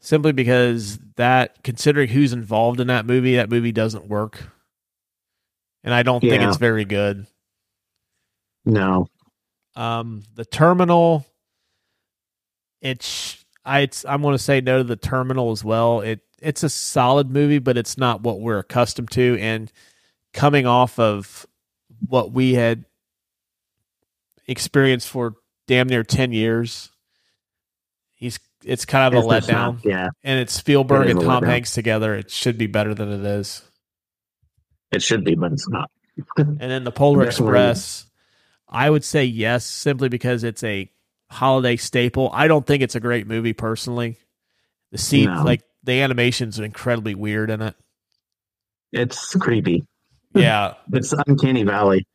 [0.00, 4.42] simply because that, considering who's involved in that movie, that movie doesn't work.
[5.84, 7.26] And I don't think it's very good.
[8.64, 9.08] no,
[9.74, 11.26] Um, the Terminal,
[12.80, 16.00] it's I it's, I'm going to say no to the Terminal as well.
[16.00, 19.38] It it's a solid movie, but it's not what we're accustomed to.
[19.40, 19.72] And
[20.32, 21.46] coming off of
[22.06, 22.84] what we had
[24.46, 25.34] experienced for
[25.66, 26.91] damn near ten years,
[28.22, 29.74] he's it's kind of a It's just letdown.
[29.74, 31.42] not- yeah, and it's Spielberg It and Tom.
[31.44, 32.14] Hanks together.
[32.14, 33.62] It should be better than it is.
[34.92, 35.90] it should be, but it's not.
[36.36, 37.24] And then the Polar.
[37.24, 38.06] Express,
[38.68, 40.90] I would say yes, simply because it's a
[41.30, 42.30] holiday staple.
[42.32, 44.18] I don't think it's a great movie personally.
[44.92, 45.42] The scene, No.
[45.42, 47.74] like the animations, are incredibly weird in it.
[48.92, 49.84] It's creepy.
[50.34, 52.06] Yeah, It's uncanny valley.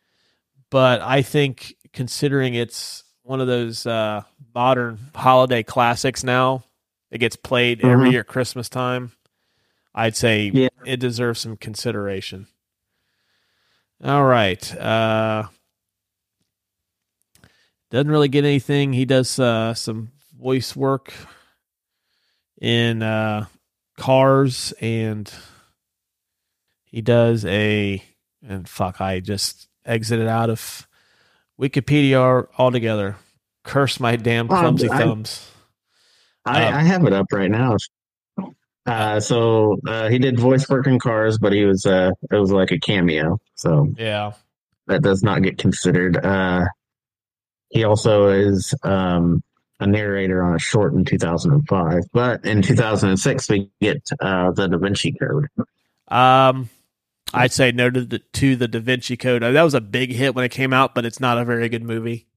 [0.70, 4.24] but I think considering it's one of those uh,
[4.56, 6.64] modern holiday classics now,
[7.12, 8.12] it gets played every Mhm.
[8.14, 9.12] year Christmas time.
[9.94, 10.70] I'd say Yeah.
[10.86, 12.48] it deserves some consideration.
[14.02, 14.76] All right.
[14.78, 15.48] Uh,
[17.90, 18.94] doesn't really get anything.
[18.94, 21.14] He does uh, some voice work
[22.62, 23.48] in uh,
[23.98, 25.32] Cars, and
[26.84, 28.02] he does a
[28.42, 29.02] and fuck.
[29.02, 30.88] I just exited out of
[31.60, 33.16] Wikipedia altogether.
[33.64, 35.52] Curse my damn clumsy I- thumbs.
[36.46, 37.76] I, Um, I have it up right now.
[38.86, 42.52] Uh, so uh, he did voice work in Cars, but he was uh, it was
[42.54, 44.32] like a cameo, so Yeah.
[44.88, 46.16] that does not get considered.
[46.24, 46.68] Uh,
[47.70, 49.44] he also is um,
[49.82, 54.78] a narrator on a short in 2005, but in 2006 we get uh, the Da
[54.78, 55.48] Vinci Code.
[56.08, 56.70] Um,
[57.34, 59.44] I'd say no to the to the Da Vinci Code.
[59.44, 61.84] That was a big hit when it came out, but it's not a very good
[61.84, 62.28] movie.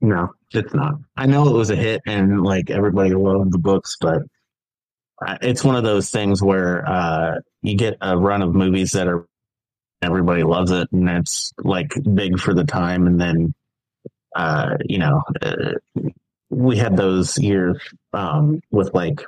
[0.00, 0.94] No, it's not.
[1.16, 4.22] I know it was a hit and like everybody loved the books, but
[5.26, 9.08] uh, it's one of those things where uh, you get a run of movies that
[9.08, 9.26] are
[10.02, 13.54] everybody loves it and it's like big for the time, and then
[14.36, 15.72] uh, you know uh,
[16.50, 17.78] we had those years
[18.12, 19.22] um, with like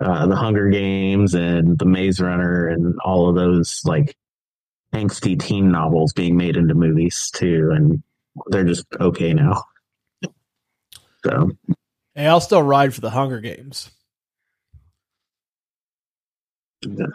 [0.00, 4.16] uh, the Hunger Games and the Maze Runner and all of those like
[4.94, 8.02] angsty teen novels being made into movies too, and
[8.46, 9.64] they're just okay now.
[11.24, 11.50] So
[12.14, 13.90] Hey, I'll still ride for the Hunger Games.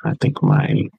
[0.03, 0.89] I think my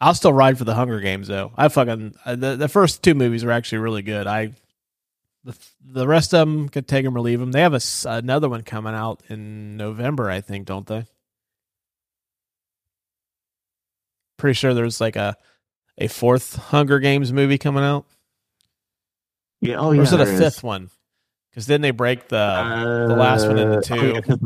[0.00, 1.52] I'll still ride for the Hunger Games though.
[1.56, 4.26] I fucking uh, the the first two movies were actually really good.
[4.26, 4.52] I
[5.44, 7.52] the the rest of them could take them or leave them.
[7.52, 11.06] They have a another one coming out in November, I think, don't they?
[14.36, 15.36] Pretty sure there's like a
[15.98, 18.04] a fourth Hunger Games movie coming out.
[19.60, 20.38] yeah, oh or yeah, is it a is.
[20.38, 20.90] fifth one?
[21.50, 23.94] Because then they break the the last one into Uh, two.
[23.96, 24.36] oh, yeah,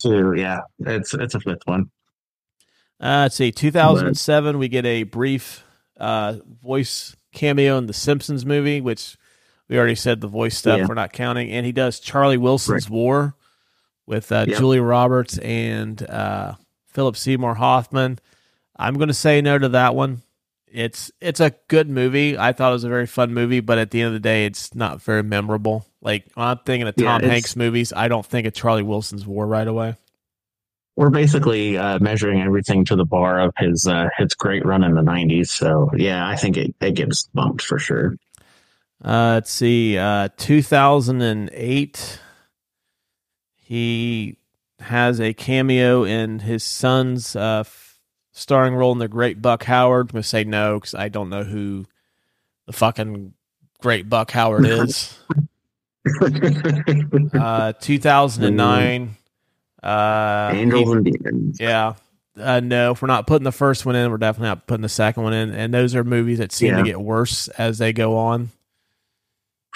[0.00, 1.90] two, yeah, it's it's a fifth one.
[2.98, 3.52] Uh, let's see.
[3.52, 5.62] 2007, we get a brief
[5.98, 9.18] uh, voice cameo in the Simpsons movie, which
[9.68, 10.86] we already said the voice stuff Yeah.
[10.86, 11.50] we're not counting.
[11.50, 13.34] And he does Charlie Wilson's War
[14.06, 14.58] with uh, Yep.
[14.58, 16.54] Julia Roberts and uh,
[16.88, 18.18] Philip Seymour Hoffman.
[18.76, 20.22] I'm going to say no to that one.
[20.68, 22.36] It's it's a good movie.
[22.36, 24.44] I thought it was a very fun movie, but at the end of the day,
[24.46, 25.86] it's not very memorable.
[26.02, 29.26] Like when I'm thinking of Tom it's- Hanks movies, I don't think of Charlie Wilson's
[29.26, 29.94] War right away.
[30.96, 34.94] We're basically uh, measuring everything to the bar of his uh, his great run in
[34.94, 35.48] the '90s.
[35.48, 38.16] So yeah, I think it, it gets bumped for sure.
[39.04, 39.96] Uh, let's see.
[39.98, 42.20] Uh, 2008.
[43.56, 44.36] He
[44.78, 47.98] has a cameo in his son's uh, f-
[48.32, 50.06] starring role in The Great Buck Howard.
[50.10, 51.84] I'm going to say no because I don't know who
[52.66, 53.32] the fucking
[53.80, 55.18] Great Buck Howard is.
[57.34, 59.16] uh, 2009.
[59.82, 61.60] Uh, Angels and demons.
[61.60, 61.94] yeah.
[62.40, 64.88] uh, no, if we're not putting the first one in, we're definitely not putting the
[64.88, 65.50] second one in.
[65.52, 66.78] And those are movies that seem Yeah.
[66.78, 68.50] to get worse as they go on.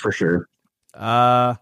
[0.00, 0.48] For sure.
[0.94, 1.54] Uh,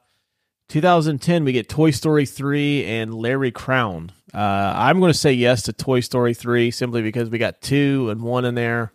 [0.68, 4.10] 2010, we get Toy Story 3 and Larry Crowne.
[4.34, 4.38] Uh,
[4.76, 8.20] I'm going to say yes to Toy Story 3 simply because we got two and
[8.22, 8.92] one in there.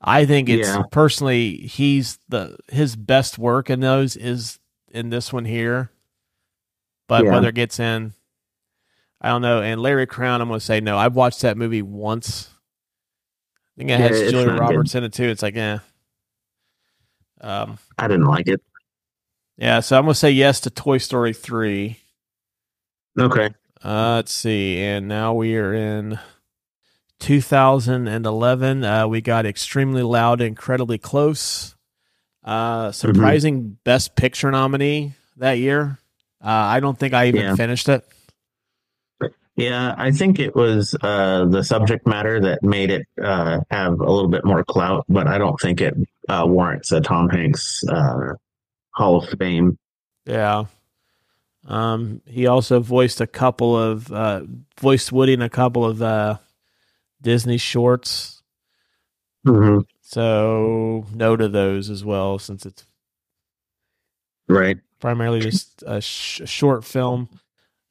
[0.00, 0.82] I think it's Yeah.
[0.90, 4.58] personally he's the his best work in those is
[4.90, 5.90] in this one here.
[7.08, 7.30] But Yeah.
[7.32, 8.12] whether it gets in,
[9.20, 9.62] I don't know.
[9.62, 10.98] And Larry Crowne, I'm going to say no.
[10.98, 12.50] I've watched that movie once.
[13.54, 14.74] I think it Yeah, has Julia not good.
[14.74, 15.24] Roberts in it too.
[15.28, 15.78] It's like, eh.
[17.40, 18.60] Um, I didn't like it.
[19.56, 21.98] Yeah, so I'm gonna say yes to Toy Story three.
[23.18, 23.50] Okay.
[23.84, 26.18] Uh, let's see, and now we are in
[27.20, 28.84] 2011.
[28.84, 31.74] Uh, we got extremely loud, incredibly close.
[32.42, 35.98] Uh, surprising Best Picture nominee that year.
[36.42, 37.56] Uh, I don't think I even Yeah.
[37.56, 38.06] finished it.
[39.56, 44.10] Yeah, I think it was uh, the subject matter that made it uh, have a
[44.10, 45.94] little bit more clout, but I don't think it
[46.28, 48.32] uh, warrants a Tom Hanks uh,
[48.94, 49.78] Hall of Fame.
[50.26, 50.64] Yeah.
[51.66, 54.42] Um, he also voiced a couple of uh,
[54.78, 56.38] voiced Woody in a couple of uh,
[57.22, 58.42] Disney shorts.
[59.46, 59.80] Mm-hmm.
[60.02, 62.84] So no to those as well, since it's
[64.48, 64.78] Right.
[65.00, 67.28] primarily just a, sh- a short film.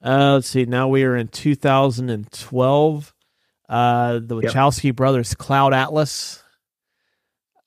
[0.04, 0.64] Uh, let's see.
[0.66, 3.14] Now we are in 2012.
[3.68, 4.52] Uh, the Yep.
[4.52, 6.42] Wachowski brothers, Cloud Atlas.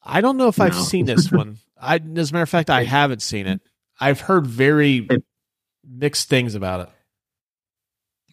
[0.04, 1.58] I don't know if I've seen this one.
[1.82, 3.62] I, as a matter of fact, I haven't seen it.
[4.00, 5.08] I've heard very
[5.88, 6.90] mixed things about it.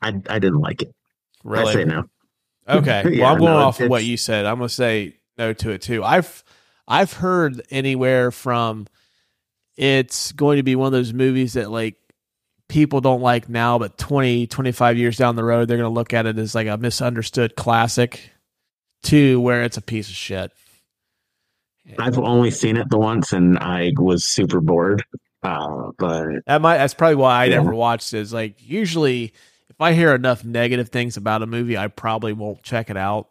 [0.03, 0.95] I, I didn't like it.
[1.49, 2.05] I say no.
[2.69, 3.03] Okay.
[3.21, 4.47] Well, I'm going no, off of what you said.
[4.47, 6.03] I'm going to say no to it too.
[6.03, 6.43] I've
[6.87, 8.87] I've heard anywhere from
[9.77, 11.97] it's going to be one of those movies that like
[12.69, 16.15] people don't like now, but 20, 25 years down the road, they're going to look
[16.15, 18.31] at it as like a misunderstood classic
[19.05, 20.53] to where it's a piece of shit.
[21.99, 25.05] I've only seen it the once, and I was super bored.
[25.43, 27.57] Uh, but That might that's probably why I Yeah.
[27.57, 28.21] never watched it.
[28.21, 29.35] Is like usually
[29.69, 33.29] if I hear enough negative things about a movie, I probably won't check it out.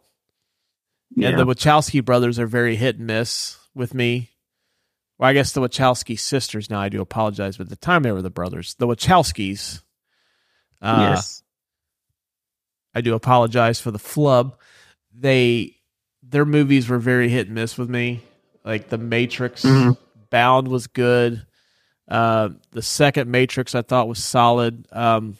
[1.16, 4.30] yeah, And the Wachowski brothers are very hit and miss with me.
[5.18, 6.80] Well, I guess the Wachowski sisters now.
[6.80, 8.74] I do apologize, but at the time they were the brothers.
[8.74, 9.80] The Wachowskis.
[10.82, 11.42] Uh, yes,
[12.94, 14.56] I do apologize for the flub.
[15.12, 15.76] They
[16.22, 18.22] their movies were very hit and miss with me.
[18.64, 19.96] Like the Matrix, Mhm.
[20.30, 21.44] Bound was good.
[22.08, 24.86] Uh, the second Matrix I thought was solid.
[24.92, 25.36] Um,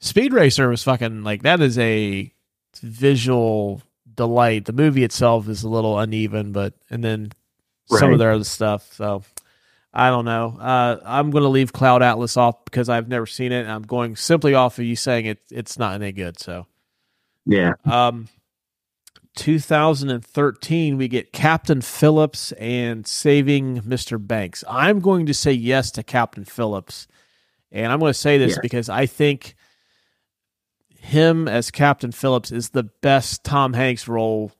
[0.00, 2.32] Speed Racer was fucking like that is a
[2.82, 3.82] visual
[4.14, 4.66] delight.
[4.66, 7.32] The movie itself is a little uneven, but and then
[7.86, 8.92] some of their other stuff.
[8.94, 9.22] So
[9.94, 10.58] I don't know.
[10.60, 13.60] Uh, I'm going to leave Cloud Atlas off because I've never seen it.
[13.62, 15.38] And I'm going simply off of you saying it.
[15.50, 16.38] It's not any good.
[16.38, 16.66] So,
[17.46, 18.28] yeah, um,
[19.36, 24.24] 2013, we get Captain Phillips and Saving Mr.
[24.24, 24.64] Banks.
[24.68, 27.06] I'm going to say yes to Captain Phillips,
[27.70, 28.58] and I'm going to say this Yeah.
[28.62, 29.54] because I think
[30.98, 34.50] him as Captain Phillips is the best Tom Hanks role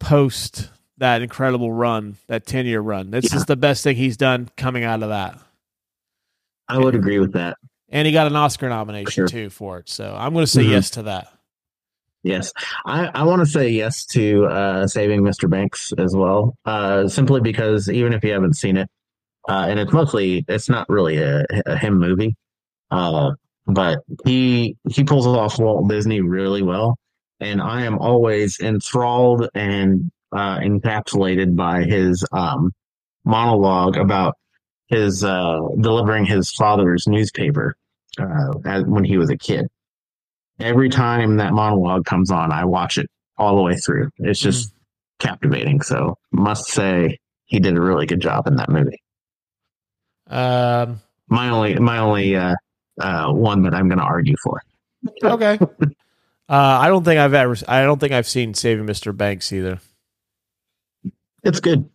[0.00, 3.10] post that incredible run, that 10 year run.
[3.10, 3.38] This Yeah.
[3.38, 5.38] is the best thing he's done coming out of that.
[6.68, 7.56] I would agree with that.
[7.88, 9.28] And he got an Oscar nomination Sure.
[9.28, 9.88] too for it.
[9.88, 10.70] So I'm going to say Mhm.
[10.70, 11.28] yes to that.
[12.24, 12.54] Yes,
[12.86, 15.48] I, I want to say yes to uh, saving Mr.
[15.48, 18.88] Banks as well, uh, simply because even if you haven't seen it,
[19.46, 22.34] uh, and it's mostly it's not really a, a him movie,
[22.90, 23.32] uh,
[23.66, 26.96] but he he pulls off Walt Disney really well,
[27.40, 32.72] and I am always enthralled and uh, encapsulated by his um,
[33.26, 34.38] monologue about
[34.86, 37.76] his uh, delivering his father's newspaper
[38.64, 39.66] as, when he was a kid
[40.60, 44.10] every time that monologue comes on, I watch it all the way through.
[44.18, 44.72] It's just
[45.18, 45.80] captivating.
[45.82, 49.02] So must say he did a really good job in that movie.
[50.28, 52.54] Um, My only my only uh,
[53.00, 54.60] uh, one that I'm going to argue for.
[55.22, 55.58] okay.
[56.46, 57.56] Uh, I don't think I've ever.
[57.66, 59.16] I don't think I've seen Saving Mr.
[59.16, 59.78] Banks either.
[61.42, 61.88] It's good.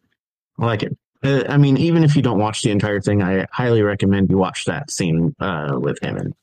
[0.59, 0.97] I like it.
[1.23, 4.39] Uh, I mean, even if you don't watch the entire thing, I highly recommend you
[4.39, 6.33] watch that scene uh, with him and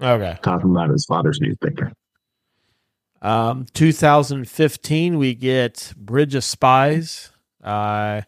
[0.00, 0.36] Okay.
[0.42, 1.92] talking about his father's newspaper.
[3.22, 7.30] Um, 2015, we get Bridge of Spies.
[7.62, 8.22] Uh,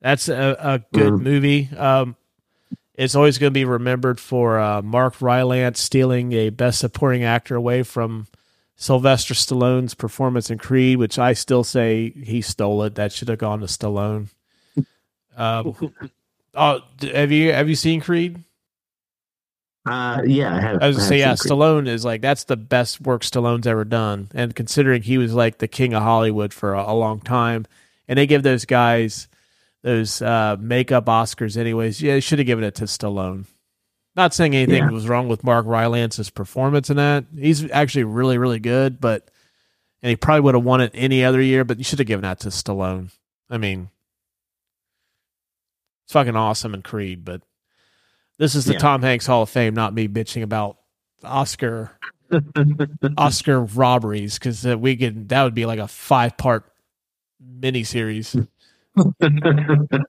[0.00, 1.20] that's a, a good Mhm.
[1.20, 1.68] movie.
[1.76, 2.16] Um,
[2.94, 7.54] it's always going to be remembered for uh, Mark Rylance stealing a Best Supporting Actor
[7.54, 8.26] away from
[8.74, 12.94] Sylvester Stallone's performance in Creed, which I still say he stole it.
[12.96, 14.28] That should have gone to Stallone.
[15.36, 15.76] Um,
[16.54, 18.42] oh, have you have you seen Creed?
[19.86, 20.82] Uh, yeah, I have.
[20.82, 21.32] I was I gonna say, yeah.
[21.34, 25.58] Stallone is like that's the best work Stallone's ever done, and considering he was like
[25.58, 27.66] the king of Hollywood for a, a long time,
[28.08, 29.28] and they give those guys
[29.82, 32.02] those uh, makeup Oscars, anyways.
[32.02, 33.46] Yeah, they should have given it to Stallone.
[34.16, 34.90] Not saying anything Yeah.
[34.90, 37.26] was wrong with Mark Rylance's performance in that.
[37.38, 39.30] He's actually really, really good, but
[40.02, 42.22] and he probably would have won it any other year, but you should have given
[42.22, 43.10] that to Stallone.
[43.48, 43.90] I mean,
[46.06, 47.42] it's fucking awesome in Creed, but
[48.38, 48.78] this is the Yeah.
[48.78, 50.78] Tom Hanks Hall of Fame, not me bitching about
[51.24, 51.90] Oscar
[53.18, 56.64] Oscar robberies because uh, we could that would be like a five part
[57.42, 58.46] miniseries.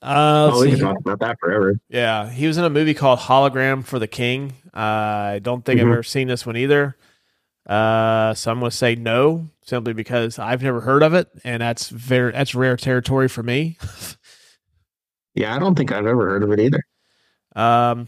[0.00, 1.74] Uh, oh, we can talk about that forever.
[1.88, 4.52] Yeah, he was in a movie called Hologram for the King.
[4.72, 5.92] Uh, I don't think I've Mhm.
[5.92, 6.96] ever seen this one either.
[7.66, 11.60] Uh, so I'm going to say no, simply because I've never heard of it, and
[11.60, 13.76] that's very that's rare territory for me.
[15.34, 16.80] Yeah, I don't think I've ever heard of it either.
[17.58, 18.06] Um,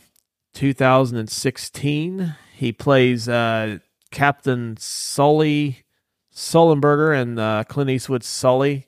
[0.54, 3.78] 2016, he plays uh,
[4.10, 5.84] Captain Sully
[6.32, 8.86] Sullenberger and uh, Clint Eastwood's Sully.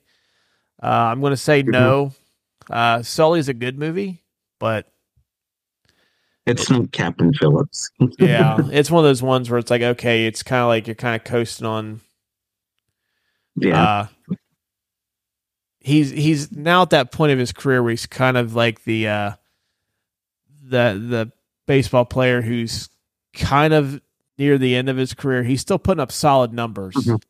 [0.81, 2.13] Uh, I'm going to say no.
[2.69, 4.23] Uh, Sully's a good movie,
[4.59, 4.87] but
[6.45, 7.89] It's not Captain Phillips.
[8.19, 10.95] yeah, it's one of those ones where it's like, okay, it's kind of like you're
[10.95, 12.01] kind of coasting on.
[13.55, 13.83] yeah.
[13.83, 14.35] Uh,
[15.79, 19.07] he's he's now at that point of his career where he's kind of like the
[19.07, 19.31] uh,
[20.63, 21.31] the the
[21.67, 22.89] baseball player who's
[23.33, 24.01] kind of
[24.37, 25.43] near the end of his career.
[25.43, 26.95] He's still putting up solid numbers.
[26.95, 27.21] Mhm.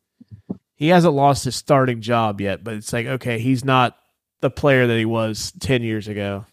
[0.76, 3.96] He hasn't lost his starting job yet, but it's like okay, he's not
[4.40, 6.46] the player that he was ten years ago.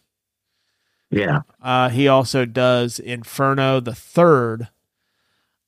[1.09, 1.41] yeah.
[1.61, 4.69] Uh, he also does Inferno, the third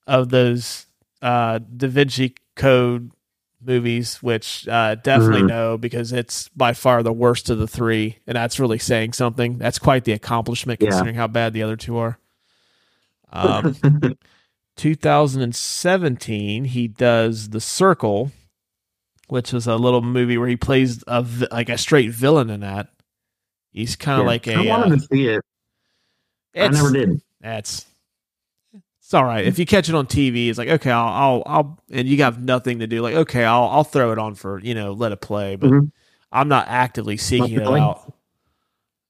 [0.07, 0.85] of those
[1.21, 3.11] uh, Da Vinci Code
[3.65, 5.47] movies, which uh, definitely Mhm.
[5.47, 9.57] no, because it's by far the worst of the three, and that's really saying something.
[9.57, 10.89] That's quite the accomplishment Yeah.
[10.89, 12.17] considering how bad the other two are.
[13.31, 13.75] Um,
[14.75, 18.31] 2017, he does The Circle,
[19.27, 22.89] which is a little movie where he plays a like a straight villain in that.
[23.71, 24.27] He's kind of Yeah.
[24.27, 24.55] like a.
[24.55, 25.41] I wanted uh, to see it.
[26.55, 27.21] I never did.
[27.41, 27.85] that's
[29.03, 29.45] it's all right.
[29.45, 32.41] If you catch it on TV, it's like okay, I'll, I'll, I'll, and you have
[32.41, 33.01] nothing to do.
[33.01, 35.57] Like okay, I'll, I'll throw it on for you know, let it play.
[35.57, 35.91] But Mhm.
[36.31, 38.13] I'm not actively seeking it out.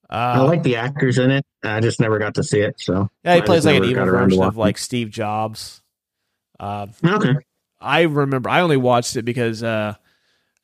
[0.09, 1.45] I Uh, like the actors in it.
[1.63, 2.79] I just never got to see it.
[2.79, 5.09] So yeah, he I plays like an evil got around to version of like Steve
[5.09, 5.81] Jobs.
[6.59, 7.35] Uh, Okay.
[7.79, 9.95] I remember I only watched it because uh,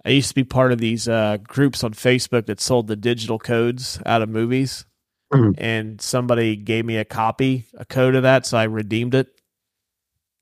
[0.06, 3.38] I used to be part of these uh, groups on Facebook that sold the digital
[3.40, 4.86] codes out of movies,
[5.34, 5.54] Mhm.
[5.60, 9.28] and somebody gave me a copy, a code of that, so I redeemed it,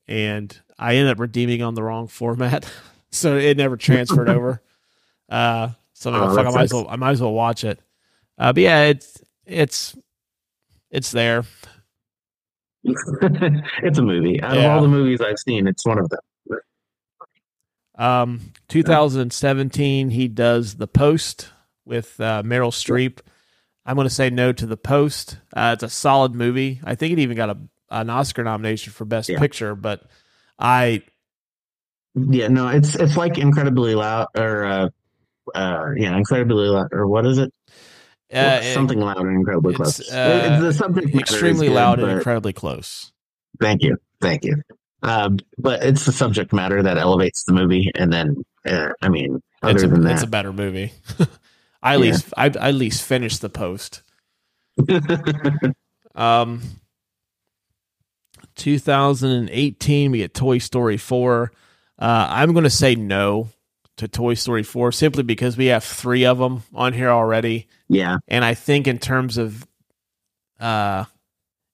[0.06, 2.70] and I ended up redeeming on the wrong format,
[3.10, 4.62] so it never transferred over.
[5.28, 7.80] Uh, so Oh, "Oh, fuck, I might as well, I might as well watch it.
[8.38, 9.96] Uh, but yeah, it's it's
[10.90, 11.44] it's there.
[12.84, 14.40] it's a movie.
[14.40, 14.62] Out Yeah.
[14.66, 16.20] of all the movies I've seen, it's one of them.
[17.96, 21.48] Um, 2017, he does The Post
[21.84, 23.18] with uh, Meryl Streep.
[23.88, 25.38] I'm going to say no to The Post.
[25.56, 26.78] Uh, it's a solid movie.
[26.84, 27.56] I think it even got a,
[27.90, 29.38] an Oscar nomination for Best Yeah.
[29.38, 30.02] Picture, but
[30.58, 31.02] I
[32.14, 34.88] Yeah, no, it's it's like incredibly loud or uh,
[35.54, 37.50] uh yeah, incredibly loud or what is it?
[38.34, 40.00] uh, Something loud and incredibly close.
[40.12, 43.10] uh, It's the extremely good, loud and incredibly close.
[43.58, 44.62] Thank you, thank you.
[45.02, 48.36] Um, but it's the subject matter that elevates the movie, and then
[48.66, 50.92] uh, I mean, other a, than it's a better movie.
[51.82, 52.04] I at Yeah.
[52.06, 54.02] least I, I at least finished The Post.
[56.14, 56.62] Um,
[58.56, 61.52] 2018, we get Toy Story 4.
[61.98, 63.48] Uh, I'm going to say no
[63.96, 67.66] to Toy Story 4 simply because we have three of them on here already.
[67.88, 69.66] yeah, And I think in terms of
[70.60, 71.04] uh,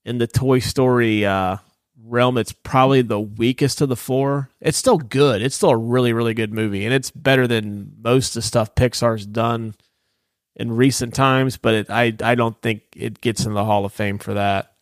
[0.05, 1.57] in the Toy Story uh,
[2.03, 4.51] realm, it's probably the weakest of the four.
[4.61, 5.41] It's still good.
[5.43, 6.85] It's still a really, really good movie.
[6.85, 9.75] And it's better than most of the stuff Pixar's done
[10.57, 13.93] in recent times, but it, I, I don't think it gets in the Hall of
[13.93, 14.73] Fame for that.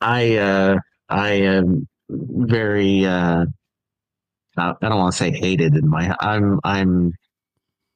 [0.00, 0.78] I uh,
[1.08, 3.46] I am very uh,
[4.56, 7.12] I don't want to say hated in my I'm I'm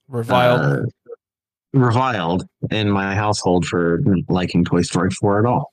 [0.09, 0.61] Reviled.
[0.61, 0.87] uh,
[1.73, 5.71] reviled in my household for liking Toy Story 4 at all.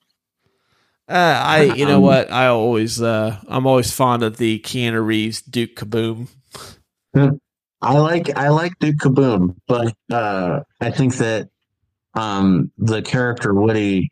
[1.08, 2.32] Uh, I, you know Um, what?
[2.32, 6.28] I always, uh, I'm always fond of the Keanu Reeves Duke Kaboom.
[7.86, 11.50] I like I like Duke Kaboom, but uh, I think that
[12.14, 14.12] um, the character Woody.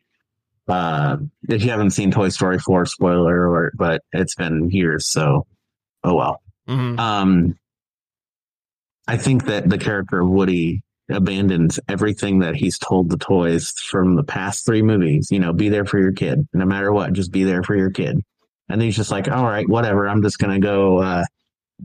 [0.66, 1.18] Uh,
[1.50, 5.46] if you haven't seen Toy Story 4, spoiler alert, but it's been years, so
[6.04, 6.40] oh well.
[6.68, 6.98] Mhm.
[6.98, 7.58] Um,
[9.06, 14.14] I think that the character of Woody abandons everything that he's told the toys from
[14.16, 15.28] the past three movies.
[15.30, 17.12] You know, be there for your kid, no matter what.
[17.12, 18.20] Just be there for your kid.
[18.70, 20.08] And he's just like, all right, whatever.
[20.08, 20.98] I'm just gonna go.
[20.98, 21.24] Uh,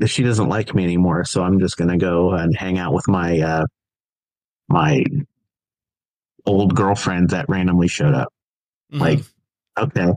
[0.06, 3.40] she doesn't like me anymore, so I'm just gonna go and hang out with my
[3.40, 3.66] uh,
[4.68, 5.04] my
[6.46, 8.34] old girlfriend that randomly showed up.
[8.94, 9.00] Mhm.
[9.00, 9.20] Like,
[9.78, 10.14] okay,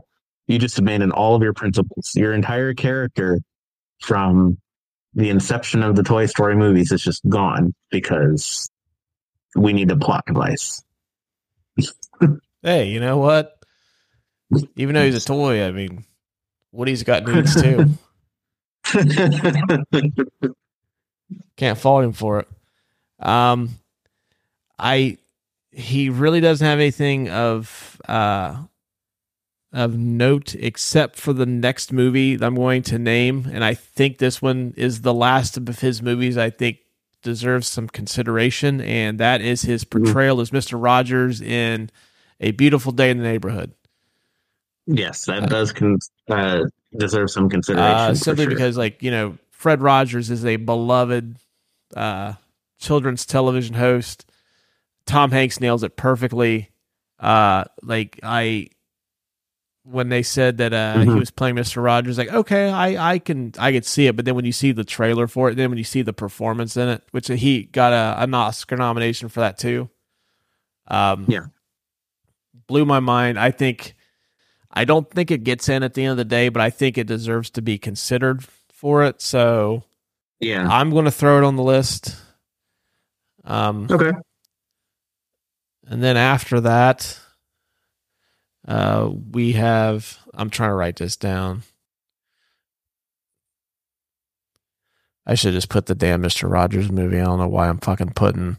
[0.47, 2.11] you just abandoned all of your principles.
[2.15, 3.39] Your entire character
[4.01, 4.57] from
[5.13, 8.69] the inception of the Toy Story movies is just gone because
[9.55, 10.83] we need a plot device.
[12.61, 13.53] hey, you know what?
[14.75, 16.05] Even though he's a toy, I mean,
[16.71, 17.89] Woody's got needs too.
[21.57, 22.47] Can't fault him for it.
[23.25, 23.69] Um,
[24.77, 25.17] I
[25.71, 28.63] he really doesn't have anything of uh
[29.71, 34.19] of note except for the next movie that I'm going to name, and I think
[34.19, 36.37] this one is the last of his movies.
[36.37, 36.77] I think
[37.23, 41.89] deserves some consideration, and that is his portrayal as Mister Rogers in
[42.39, 43.73] A Beautiful Day in the Neighborhood.
[44.85, 45.97] yes, that does con-
[46.29, 46.65] uh,
[46.97, 48.11] deserve some consideration.
[48.11, 48.53] Uh, simply sure.
[48.53, 51.37] because, like you know, Fred Rogers is a beloved
[51.95, 52.33] uh,
[52.79, 54.29] children's television host.
[55.05, 56.69] Tom Hanks nails it perfectly.
[57.19, 58.67] Uh, like I,
[59.83, 61.19] when they said that uh, he Mhm.
[61.19, 64.35] was playing Mister Rogers, like okay, I I can I could see it, but then
[64.35, 67.03] when you see the trailer for it, then when you see the performance in it,
[67.11, 69.89] which he got a an Oscar nomination for that too.
[70.87, 71.45] Um, Yeah.
[72.67, 73.37] blew my mind.
[73.39, 73.95] I think.
[74.73, 76.97] I don't think it gets in at the end of the day, but I think
[76.97, 79.21] it deserves to be considered for it.
[79.21, 79.83] So
[80.39, 82.15] yeah, I'm going to throw it on the list.
[83.45, 84.13] Um, okay.
[85.87, 87.19] and then after that,
[88.67, 90.17] uh, we have.
[90.33, 91.61] I'm trying to write this down.
[95.25, 97.19] I should just put the damn Mister Rogers movie.
[97.19, 98.57] I don't know why I'm fucking putting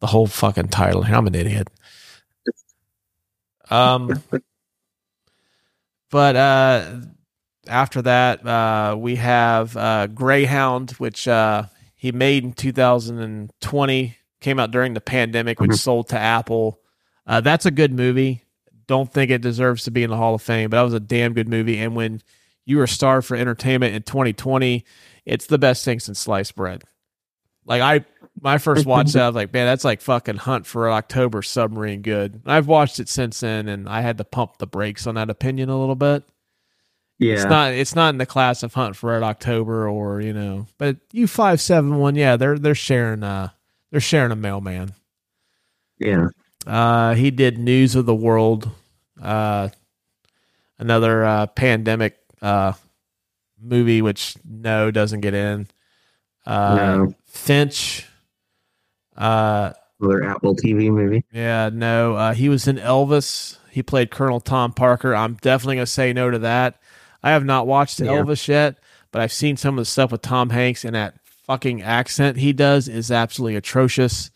[0.00, 1.16] the whole fucking title here.
[1.16, 1.68] I'm an idiot.
[3.70, 4.22] Um,
[6.10, 7.00] but uh,
[7.66, 14.70] after that, uh, we have uh, Greyhound, which uh, he made in 2020, came out
[14.70, 15.78] during the pandemic, which Mhm.
[15.78, 16.80] sold to Apple.
[17.26, 18.44] Uh, that's a good movie.
[18.86, 21.00] Don't think it deserves to be in the Hall of Fame, but that was a
[21.00, 21.78] damn good movie.
[21.78, 22.22] And when
[22.64, 24.84] you were starved for entertainment in 2020,
[25.26, 26.84] it's the best thing since sliced bread.
[27.68, 28.04] Like I,
[28.40, 32.02] my first watch that, I was like, man, that's like fucking Hunt for October submarine
[32.02, 32.34] good.
[32.44, 35.28] And I've watched it since then, and I had to pump the brakes on that
[35.30, 36.24] opinion a little bit.
[37.18, 40.32] Yeah, It's not it's not in the class of Hunt for Red October or you
[40.32, 43.50] know, but U five seven one, yeah, they're they're sharing uh
[43.90, 44.94] they're sharing a mailman.
[45.98, 46.28] yeah.
[46.66, 48.70] Uh, he did News of the World,
[49.22, 49.70] uh,
[50.78, 52.74] another uh, pandemic uh,
[53.60, 55.66] movie, which no doesn't get in.
[56.44, 57.14] Uh, No.
[57.38, 58.04] Finch,
[59.16, 61.24] uh, Another Apple TV movie.
[61.32, 63.56] yeah, no, uh, he was in Elvis.
[63.70, 65.14] He played Colonel Tom Parker.
[65.14, 66.80] I'm definitely gonna say no to that.
[67.22, 68.12] I have not watched Yeah.
[68.12, 68.78] Elvis yet,
[69.12, 71.14] but I've seen some of the stuff with Tom Hanks, and that
[71.46, 74.30] fucking accent he does is absolutely atrocious.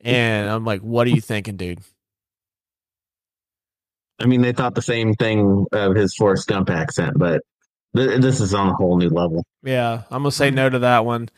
[0.00, 1.80] And I'm like, what are you thinking, dude?
[4.20, 7.42] I mean, they thought the same thing of his Forrest Gump accent, but
[7.94, 9.44] th- this is on a whole new level.
[9.62, 11.28] Yeah, I'm gonna say no to that one.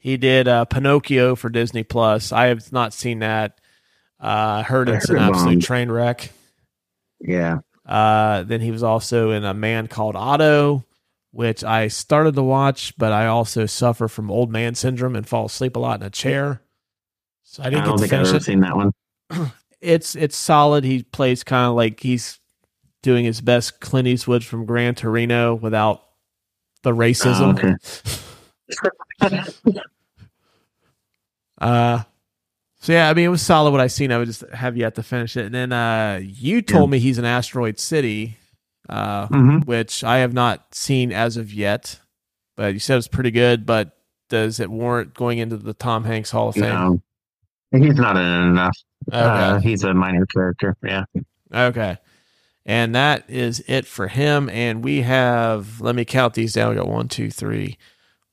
[0.00, 2.32] He did uh, Pinocchio for Disney Plus.
[2.32, 3.60] I have not seen that.
[4.18, 4.26] Uh,
[4.58, 6.30] I heard I it's heard an it absolute train wreck.
[7.20, 7.58] Yeah.
[7.84, 10.86] Uh, then he was also in A Man Called Otto,
[11.32, 15.46] which I started to watch, but I also suffer from old man syndrome and fall
[15.46, 16.62] asleep a lot in a chair.
[17.42, 18.42] So I didn't I don't get to think I've ever it.
[18.42, 18.92] seen that one.
[19.82, 20.84] It's it's solid.
[20.84, 22.38] He plays kind of like he's
[23.00, 26.02] doing his best Clint Eastwood from Gran Torino without
[26.82, 27.58] the racism.
[27.58, 28.90] Oh, okay.
[31.60, 32.02] Uh,
[32.78, 34.10] so yeah, I mean, it was solid what I seen.
[34.10, 35.44] I would just have yet to finish it.
[35.44, 38.38] And then uh, you told me he's in Asteroid City,
[38.88, 42.00] uh, hmm which I have not seen as of yet.
[42.56, 43.66] But you said it's pretty good.
[43.66, 43.94] But
[44.30, 46.62] does it warrant going into the Tom Hanks Hall of Fame?
[46.62, 47.02] No.
[47.72, 48.76] He's not in it enough.
[49.08, 49.18] Okay.
[49.18, 50.76] Uh, he's a minor character.
[50.82, 51.04] Yeah.
[51.54, 51.98] Okay.
[52.66, 54.48] And that is it for him.
[54.50, 56.70] And we have, let me count these down.
[56.70, 57.78] We got one, two, three,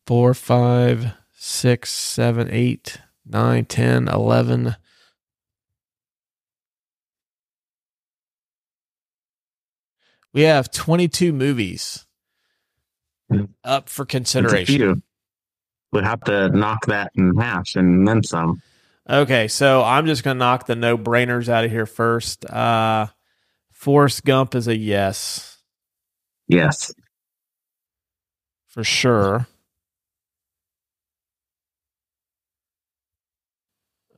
[0.07, 4.75] four, five, six, seven, eight, nine, ten, eleven.
[10.33, 12.05] We have 22 movies
[13.63, 15.01] up for consideration.
[15.93, 18.61] Would have to knock that in half and then some.
[19.09, 22.45] Okay, so I'm just gonna knock the no brainers out of here first.
[22.45, 23.07] Uh
[23.71, 25.57] Forrest Gump is a yes
[26.47, 26.93] Yes.
[28.67, 29.47] for sure.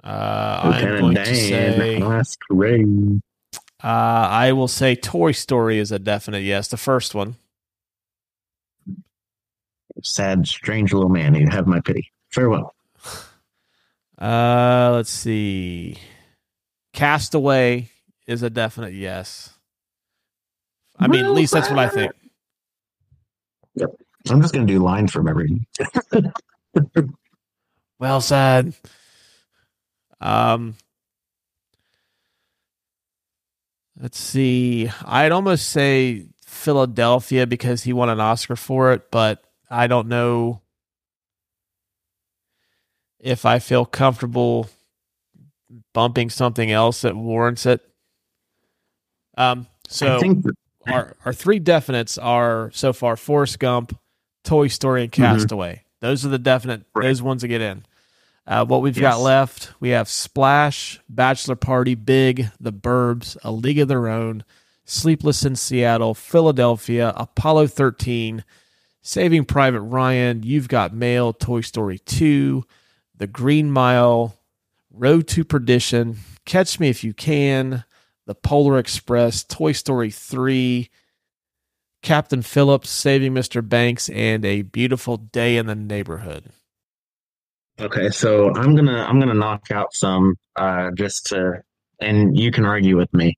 [0.04, 2.02] Uh, I'm going to say,
[3.82, 6.68] uh, I will say Toy Story is a definite yes.
[6.68, 7.36] The first one.
[10.02, 11.36] Sad, strange little man.
[11.36, 12.12] You have my pity.
[12.30, 12.74] Farewell.
[14.22, 15.96] Uh, let's see.
[16.92, 17.90] Castaway
[18.28, 19.54] is a definite yes.
[21.00, 22.12] I mean, at least that's what I think.
[24.30, 25.66] I'm just gonna do line from every.
[28.00, 28.74] Well said.
[30.22, 30.76] Um,
[34.00, 34.90] let's see.
[35.06, 40.62] I'd almost say Philadelphia because he won an Oscar for it, but I don't know
[43.20, 44.70] if I feel comfortable
[45.94, 47.82] bumping something else that warrants it.
[49.38, 50.46] Um, so think
[50.88, 53.98] our our three definites are so far Forrest Gump,
[54.44, 55.16] Toy Story, and Mhm.
[55.16, 55.84] Castaway.
[56.02, 57.04] Those are the definite Right.
[57.04, 57.86] those ones that get in.
[58.50, 63.78] Uh, what we've got left, we have Splash, Bachelor Party, Big, The Burbs, A League
[63.78, 64.44] of Their Own,
[64.86, 68.44] Sleepless in Seattle, Philadelphia, Apollo 13,
[69.04, 72.66] Saving Private Ryan, You've Got Mail, Toy Story 2,
[73.16, 74.36] The Green Mile,
[74.92, 77.84] Road to Perdition, Catch Me If You Can,
[78.26, 80.90] The Polar Express, Toy Story 3,
[82.02, 83.68] Captain Phillips, Saving Mr.
[83.68, 86.46] Banks, and A Beautiful Day in the Neighborhood.
[87.80, 91.64] Okay, so I'm gonna I'm gonna knock out some uh just to
[92.02, 93.38] and you can argue with me,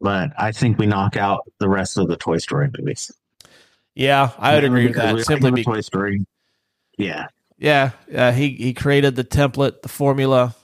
[0.00, 3.10] but I think we knock out the rest of the Toy Story movies.
[3.94, 5.18] Yeah, I would agree with that.
[5.24, 6.24] Simply Toy Story.
[6.98, 7.26] Yeah.
[7.58, 10.54] yeah, uh, he he created the template, the formula,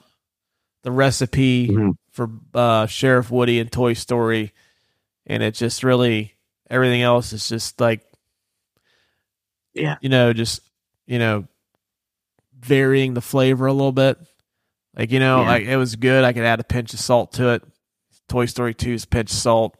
[0.82, 1.92] the recipe Mhm.
[2.12, 4.52] for uh, Sheriff Woody and Toy Story,
[5.26, 6.34] and it just really
[6.70, 8.02] everything else is just like
[9.74, 9.96] Yeah.
[10.00, 10.60] you know, just
[11.06, 11.46] you know,
[12.60, 14.18] varying the flavor a little bit.
[14.96, 15.48] Like you know, Yeah.
[15.48, 16.24] like it was good.
[16.24, 17.62] I could add a pinch of salt to it.
[18.28, 19.76] Toy Story 2's pinch salt.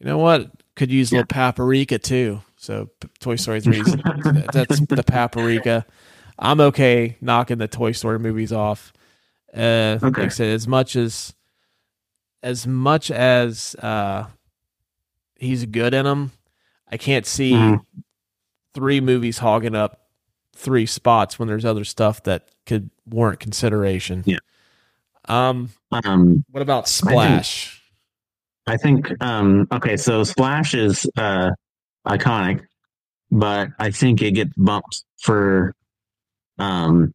[0.00, 0.50] You know what?
[0.74, 2.40] Could use a little paprika too.
[2.56, 5.86] So P- Toy Story 3's that's the paprika.
[6.38, 8.92] I'm okay knocking the Toy Story movies off.
[9.54, 10.24] Uh, Like Okay.
[10.24, 11.34] I said, as much as
[12.42, 14.26] as much as uh,
[15.38, 16.30] he's good in them,
[16.90, 17.84] I can't see Mhm.
[18.74, 20.07] three movies hogging up
[20.58, 24.24] three spots when there's other stuff that could warrant consideration.
[24.26, 24.38] Yeah.
[25.26, 25.70] Um.
[25.92, 27.80] Um What about Splash?
[28.66, 31.50] I think um okay, so Splash is uh
[32.06, 32.64] iconic,
[33.30, 35.74] but I think it gets bumped for
[36.58, 37.14] um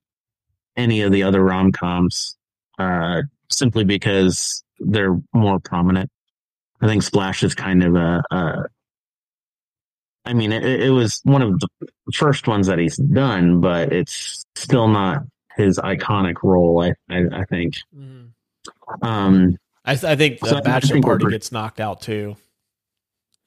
[0.77, 2.37] any of the other rom coms
[2.79, 6.09] uh simply because they're more prominent.
[6.81, 8.63] I think Splash is kind of a, a
[10.25, 11.67] I mean it, it was one of the
[12.13, 15.23] first ones that he's done, but it's still not
[15.57, 17.75] his iconic role, I I, I think.
[17.95, 18.31] Mhm.
[19.01, 22.37] Um I, I think the So Bachelor think Party gets knocked out too,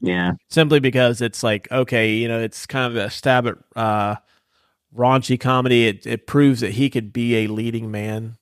[0.01, 0.33] yeah.
[0.51, 4.16] simply because it's like okay, you know, it's kind of a stab at uh,
[4.95, 5.87] raunchy comedy.
[5.87, 8.37] It it proves that he could be a leading man,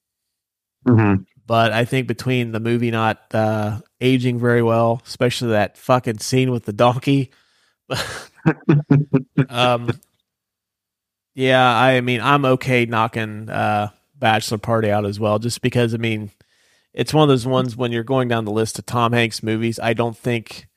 [0.86, 1.14] hmm
[1.46, 6.50] but I think between the movie not uh, aging very well, especially that fucking scene
[6.50, 7.30] with the donkey.
[9.48, 9.90] um,
[11.34, 15.98] yeah, I mean, I'm okay knocking uh, Bachelor Party out as well, just because I
[15.98, 16.30] mean,
[16.92, 19.80] it's one of those ones when you're going down the list of Tom Hanks movies.
[19.80, 20.68] I don't think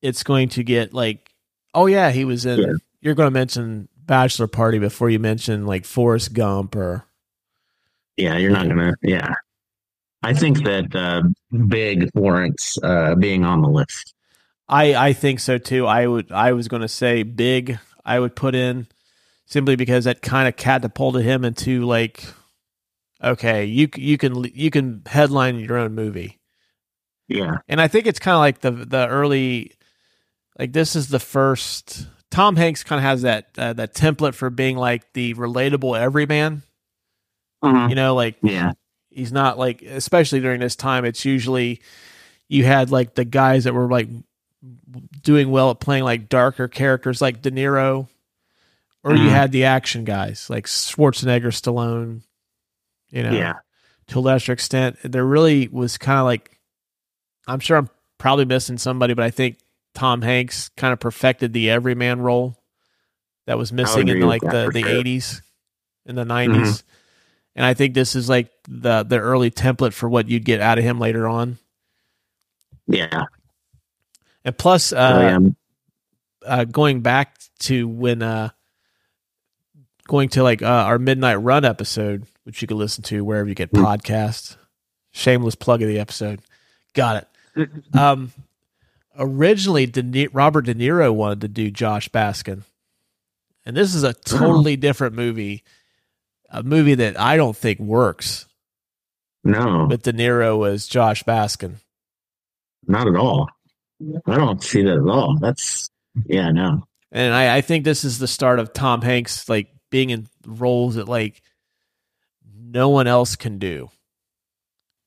[0.00, 1.30] it's going to get like,
[1.74, 2.60] oh yeah, he was in.
[2.60, 2.72] Yeah.
[3.00, 7.04] You're going to mention Bachelor Party before you mention like Forrest Gump or
[8.16, 8.94] Yeah, you're not gonna.
[9.02, 9.34] Yeah,
[10.22, 11.22] I think that uh,
[11.66, 14.14] Big warrants uh, being on the list.
[14.72, 15.86] I I think so too.
[15.86, 17.78] I would I was going to say big.
[18.04, 18.86] I would put in
[19.44, 22.24] simply because that kind of catapulted him into like,
[23.22, 26.40] okay, you you can you can headline your own movie,
[27.28, 29.72] Yeah, and I think it's kind of like the the early,
[30.58, 32.06] like this is the first.
[32.30, 36.62] Tom Hanks kind of has that uh, that template for being like the relatable everyman.
[37.90, 38.72] You know, like yeah,
[39.10, 41.82] he's not like especially during this time it's usually
[42.48, 44.08] you had like the guys that were like
[45.22, 48.08] doing well at playing like darker characters like De Niro
[49.02, 49.30] or you Mhm.
[49.30, 52.22] had the action guys like Schwarzenegger, Stallone,
[53.10, 53.54] you know, yeah,
[54.08, 54.98] to a lesser extent.
[55.02, 56.60] There really was kind of like
[57.48, 57.88] I'm sure I'm
[58.18, 59.58] probably missing somebody, but I think
[59.94, 62.56] Tom Hanks kind of perfected the everyman role
[63.46, 64.88] that was missing in like the the sure.
[64.88, 65.42] 80s
[66.06, 66.84] and the 90s.
[67.56, 70.78] And I think this is like the the early template for what you'd get out
[70.78, 71.58] of him later on.
[72.86, 73.24] yeah.
[74.44, 75.38] And plus, uh,
[76.44, 78.50] uh, going back to when uh,
[80.08, 83.54] going to like uh, our midnight run episode, which you can listen to wherever you
[83.54, 84.56] get podcasts.
[85.12, 86.40] Shameless plug of the episode.
[86.94, 87.28] Got it.
[87.94, 88.32] Um,
[89.18, 92.62] originally, De Ni- Robert De Niro wanted to do Josh Baskin,
[93.66, 95.62] and this is a totally different movie,
[96.48, 98.46] a movie that I don't think works.
[99.44, 101.74] No, But De Niro was Josh Baskin.
[102.86, 103.50] not at all.
[104.26, 105.38] I don't see that at all.
[105.40, 105.90] That's
[106.26, 106.86] yeah, no.
[107.10, 110.94] And I, I think this is the start of Tom Hanks like being in roles
[110.94, 111.42] that like
[112.54, 113.90] no one else can do.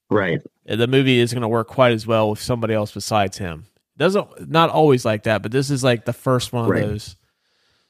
[0.10, 0.40] Right.
[0.66, 3.66] And The movie isn't going to work quite as well with somebody else besides him.
[3.98, 6.84] Doesn't not always like that, but this is like the first one of Right.
[6.86, 7.16] those.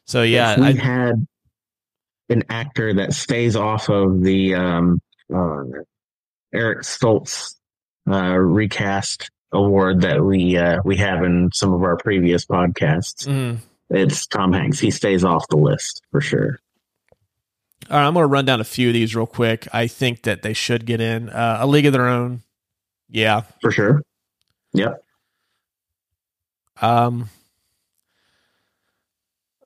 [0.06, 1.28] So yeah, if we I, had
[2.30, 5.02] an actor that stays off of the um,
[5.34, 5.64] uh,
[6.54, 7.56] Eric Stoltz
[8.10, 13.28] uh, recast award that we uh, we have in some of our previous podcasts.
[13.28, 13.58] Mm.
[13.90, 14.80] It's Tom Hanks.
[14.80, 16.60] He stays off the list for sure.
[17.90, 19.68] All right, I'm going to run down a few of these real quick.
[19.72, 22.42] I think that they should get in uh, a league of their own.
[23.10, 23.44] Yeah.
[23.62, 24.02] For sure.
[24.74, 25.04] Yep.
[26.82, 27.30] Um,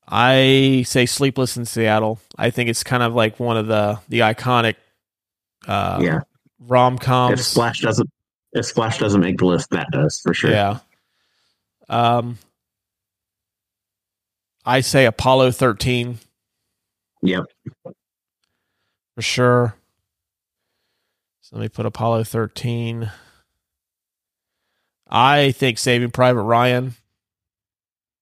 [0.07, 2.19] I say Sleepless in Seattle.
[2.37, 4.75] I think it's kind of like one of the the iconic
[5.67, 6.19] uh, yeah.
[6.59, 7.47] rom If coms.
[7.47, 8.09] Splash doesn't
[8.53, 10.51] if Splash doesn't make the list, that does for sure.
[10.51, 10.79] Yeah.
[11.87, 12.37] Um,
[14.65, 16.19] I say Apollo 13
[17.23, 17.45] Yep.
[19.15, 19.75] for sure.
[21.41, 23.11] So let me put Apollo 13.
[25.09, 26.93] I think Saving Private Ryan.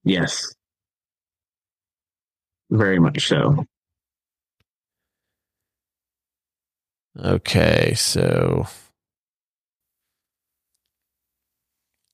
[0.05, 0.53] Yes.
[2.69, 3.65] Very much so.
[7.19, 8.67] Okay, so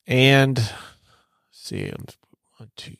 [0.07, 0.71] and
[1.51, 1.89] see
[2.57, 2.97] one, two, three.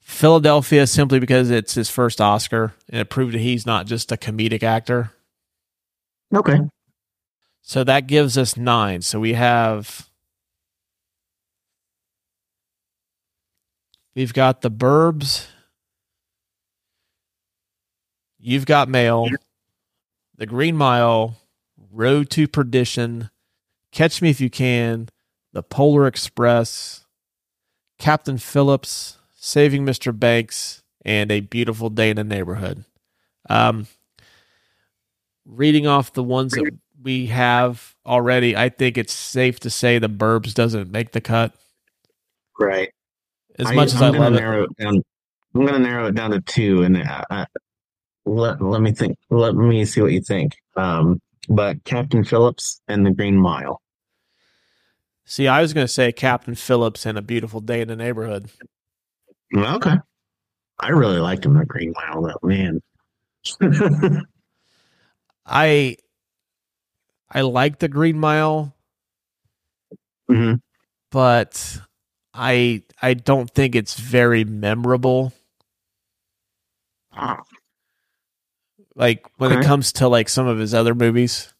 [0.00, 4.16] Philadelphia simply because it's his first Oscar and it proved that he's not just a
[4.16, 5.12] comedic actor.
[6.34, 6.60] Okay.
[7.62, 9.02] So that gives us nine.
[9.02, 10.08] So we have
[14.14, 15.46] we've got the Burbs.
[18.38, 19.28] You've got Mail,
[20.36, 21.36] The Green Mile,
[21.92, 23.30] Road to Perdition,
[23.90, 25.08] Catch Me If You Can,
[25.52, 27.04] The Polar Express,
[27.98, 30.18] Captain Phillips, Saving Mr.
[30.18, 32.84] Banks, and A Beautiful Day in the Neighborhood.
[33.50, 33.86] Um,
[35.44, 36.72] reading off the ones that
[37.02, 41.54] we have already, I think it's safe to say the Burbs doesn't make the cut.
[42.58, 42.90] Right.
[43.58, 45.02] As much as I I'm gonna love it, narrow it down.
[45.54, 47.44] I'm going to narrow it down to two, and uh, uh,
[48.24, 49.18] let let me think.
[49.28, 50.54] Let me see what you think.
[50.76, 53.80] Um, but Captain Phillips and the Green Mile.
[55.24, 58.50] see, I was going to say Captain Phillips and A Beautiful Day in the Neighborhood.
[59.54, 59.96] Okay.
[60.80, 62.80] I really liked him, the Green Mile, though, man.
[65.46, 65.96] I
[67.30, 68.74] I like the Green Mile,
[70.28, 70.54] hmm
[71.10, 71.80] but
[72.34, 75.32] I I don't think it's very memorable.
[78.94, 81.52] Like when it comes to like some of his other movies.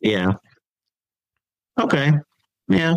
[0.00, 0.32] Yeah.
[1.78, 2.12] Okay.
[2.68, 2.94] Yeah.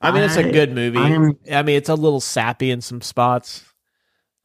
[0.00, 0.98] I mean, it's a good movie.
[0.98, 3.64] I'm- I mean, it's a little sappy in some spots.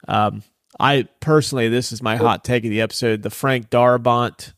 [0.08, 0.42] Um,
[0.80, 4.52] I personally, this is my hot take of the episode: the Frank Darabont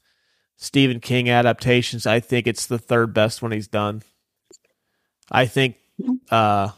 [0.57, 2.07] Stephen King adaptations.
[2.07, 4.03] I think it's the third best one he's done.
[5.31, 5.77] I think
[6.31, 6.69] uh,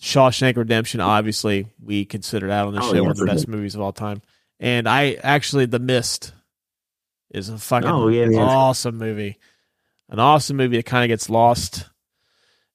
[0.00, 3.46] Shawshank Redemption, obviously, we consider that on the Oh, show yeah, one of the best
[3.46, 4.22] movies of all time.
[4.62, 6.32] And I actually, The Mist
[7.30, 8.38] is a fucking Oh, yeah, yeah.
[8.38, 9.38] awesome movie.
[10.08, 11.88] An awesome movie that kind of gets lost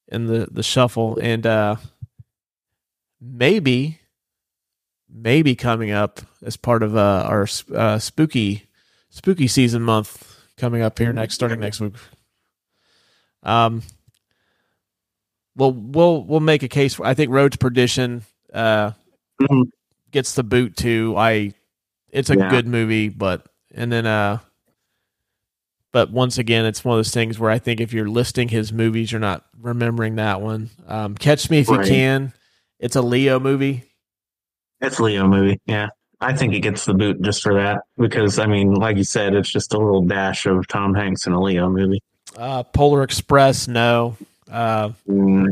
[0.09, 1.75] in the the shuffle and uh
[3.19, 3.99] maybe
[5.09, 8.67] maybe coming up as part of uh our uh, spooky
[9.09, 11.93] spooky season month coming up here next starting next week
[13.43, 13.81] um
[15.55, 18.23] well we'll we'll make a case for i think road to perdition
[18.53, 18.91] uh
[19.41, 19.69] Mhm.
[20.11, 21.53] gets the boot too i
[22.11, 22.49] it's a Yeah.
[22.49, 24.39] good movie but and then uh
[25.93, 28.71] but once again, it's one of those things where I think if you're listing his
[28.73, 30.69] movies, you're not remembering that one.
[30.85, 32.33] Um, Catch Me If You Can.
[32.77, 33.83] It's a Leo movie.
[34.81, 35.59] It's a Leo movie.
[35.65, 35.87] Yeah.
[36.19, 39.33] I think it gets the boot just for that because, I mean, like you said,
[39.33, 42.03] it's just a little dash of Tom Hanks in a Leo movie.
[42.35, 44.17] Uh, Polar Express, no.
[44.51, 45.47] Uh, Mm,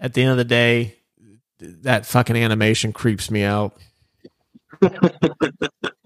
[0.00, 0.96] at the end of the day,
[1.60, 3.78] that fucking animation creeps me out.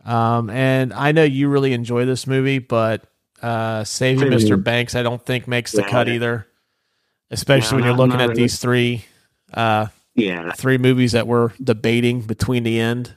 [0.04, 3.04] Um, and I know you really enjoy this movie, but
[3.42, 4.62] uh, Saving Mr.
[4.62, 5.88] Banks, I don't think makes the Yeah.
[5.90, 6.46] cut either.
[7.30, 8.42] Especially when you're looking at really.
[8.42, 9.04] these three.
[9.52, 13.14] Uh, Yeah, three movies that we're debating between the end.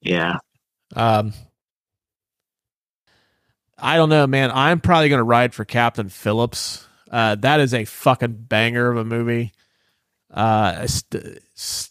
[0.00, 0.36] yeah.
[0.96, 1.32] Um,
[3.78, 4.50] I don't know, man.
[4.52, 6.86] I'm probably going to ride for Captain Phillips.
[7.10, 9.52] Uh, that is a fucking banger of a movie.
[10.32, 11.89] Uh, st- s-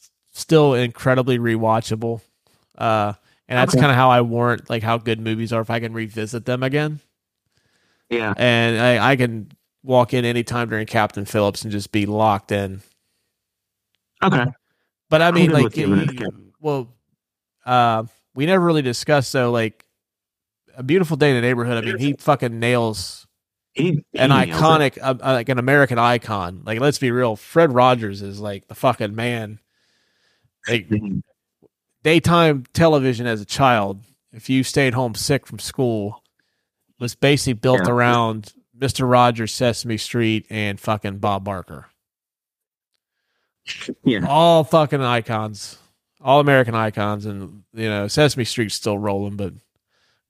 [0.49, 2.21] still incredibly rewatchable.
[2.75, 3.13] Uh,
[3.47, 3.81] and that's Okay.
[3.81, 6.63] kind of how I warrant like how good movies are if I can revisit them
[6.63, 6.99] again.
[8.09, 8.33] Yeah.
[8.35, 9.51] And I, I can
[9.83, 12.81] walk in anytime during Captain Phillips and just be locked in.
[14.23, 14.45] Okay.
[15.09, 16.93] But I mean, like, with giving it a you- well,
[17.65, 19.85] uh, we never really discussed though, like,
[20.75, 21.77] a beautiful day in the neighborhood.
[21.83, 23.27] I mean, he fucking nails
[23.73, 26.63] He, he an iconic, uh, uh, like an American icon.
[26.65, 29.59] Like, let's be real, Fred Rogers is like the fucking man.
[32.03, 36.23] Daytime television as a child, if you stayed home sick from school,
[36.99, 37.91] was basically built Yeah.
[37.91, 41.87] around Mister Rogers, Sesame Street, and fucking Bob Barker.
[44.03, 44.25] Yeah.
[44.27, 45.77] all fucking icons,
[46.21, 49.53] all American icons, and you know Sesame Street's still rolling, but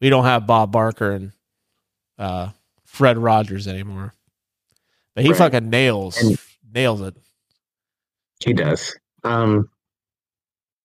[0.01, 1.31] we don't have Bob Barker and
[2.17, 2.49] uh,
[2.83, 4.13] Fred Rogers anymore.
[5.15, 5.37] But he Right.
[5.37, 6.37] fucking nails And-
[6.73, 7.15] nails it.
[8.43, 8.97] He does.
[9.23, 9.69] Um,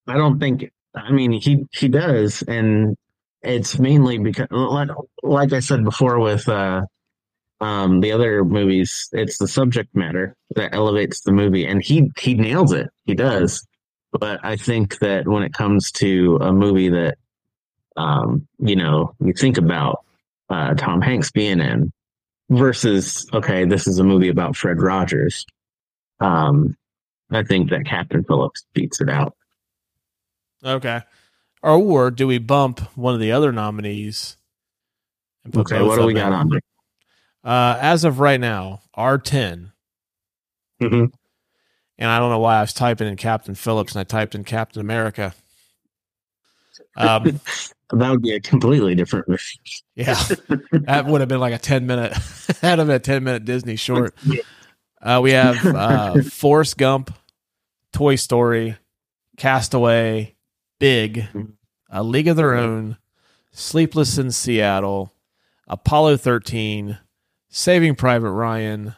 [0.07, 0.71] I don't think.
[0.95, 2.97] I mean, he he does, and
[3.43, 4.89] it's mainly because, like,
[5.23, 6.83] like I said before, with uh,
[7.61, 12.35] um, the other movies, it's the subject matter that elevates the movie, and he he
[12.35, 12.89] nails it.
[13.05, 13.67] He does.
[14.13, 17.19] But I think that when it comes to a movie that,
[17.97, 20.05] um, you know, you think about
[20.49, 21.93] uh, Tom Hanks being in
[22.49, 25.45] versus, okay, this is a movie about Fred Rogers.
[26.21, 26.77] Um,
[27.33, 29.35] I think that Captain Phillips beats it out.
[30.65, 31.03] Okay.
[31.63, 34.37] Or, or do we bump one of the other nominees?
[35.45, 36.61] and put Okay, what do we them got on there?
[37.43, 39.73] Uh, as of right now, R ten,
[40.83, 41.05] Mm-hmm.
[41.99, 44.45] and I don't know why I was typing in Captain Phillips and I typed in
[44.45, 45.35] Captain America.
[46.97, 47.41] Um,
[47.91, 49.43] That would be a completely different movie.
[49.95, 50.15] Yeah,
[50.73, 52.13] that would have been like a ten minute.
[52.63, 54.15] have been a ten minute Disney short.
[55.01, 57.15] Uh, we have uh, Forrest Gump,
[57.93, 58.77] Toy Story,
[59.37, 60.34] Castaway,
[60.85, 61.45] Big, mm-hmm.
[61.89, 62.99] A League of Their Own,
[63.53, 65.15] Sleepless in Seattle,
[65.67, 66.99] Apollo thirteen,
[67.49, 68.95] Saving Private Ryan,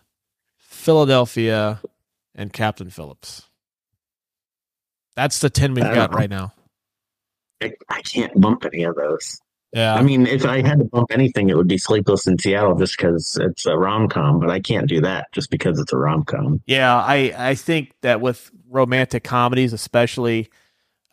[0.58, 1.80] Philadelphia,
[2.34, 3.48] and Captain Phillips.
[5.14, 6.54] That's the ten we've got don't- right now.
[7.62, 9.40] I, I can't bump any of those.
[9.72, 12.74] Yeah, I mean, if I had to bump anything, it would be Sleepless in Seattle
[12.74, 15.96] just because it's a rom com, but I can't do that just because it's a
[15.96, 16.60] rom com.
[16.66, 20.50] Yeah, I I think that with romantic comedies, especially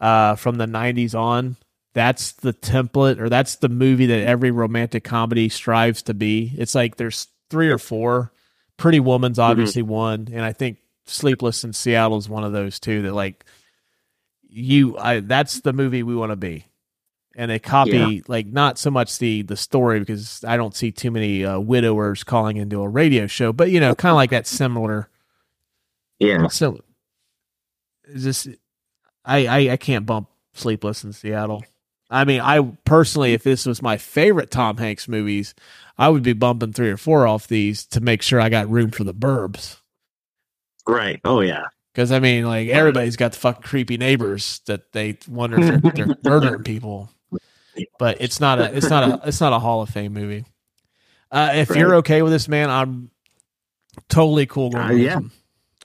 [0.03, 1.55] uh, from the '90s on,
[1.93, 6.51] that's the template or that's the movie that every romantic comedy strives to be.
[6.57, 8.31] It's like there's three or four.
[8.77, 13.03] Pretty Woman's obviously one, and I think Sleepless in Seattle is one of those too.
[13.03, 13.45] That like
[14.49, 16.65] you, I that's the movie we want to be.
[17.35, 18.19] And they copy Yeah.
[18.27, 22.23] like not so much the the story because I don't see too many uh, widowers
[22.23, 25.09] calling into a radio show, but you know, kind of like that similar
[26.19, 26.47] Yeah.
[26.47, 26.79] so
[28.05, 28.47] is this
[29.25, 31.63] I, I I can't bump Sleepless in Seattle.
[32.09, 35.55] I mean, I personally, if this was my favorite Tom Hanks movies,
[35.97, 38.91] I would be bumping three or four off these to make sure I got room
[38.91, 39.77] for the burbs.
[40.87, 41.19] Right.
[41.23, 41.63] Oh, yeah.
[41.93, 45.91] Because I mean, like everybody's got the fucking creepy neighbors that they wonder if they're,
[46.05, 47.09] they're murdering people.
[47.97, 50.45] But it's not a it's not a it's not a Hall of Fame movie.
[51.31, 51.79] Uh, if Right.
[51.79, 53.09] you're okay with this, man, I'm
[54.09, 54.85] totally cool going.
[54.85, 55.19] Uh, yeah.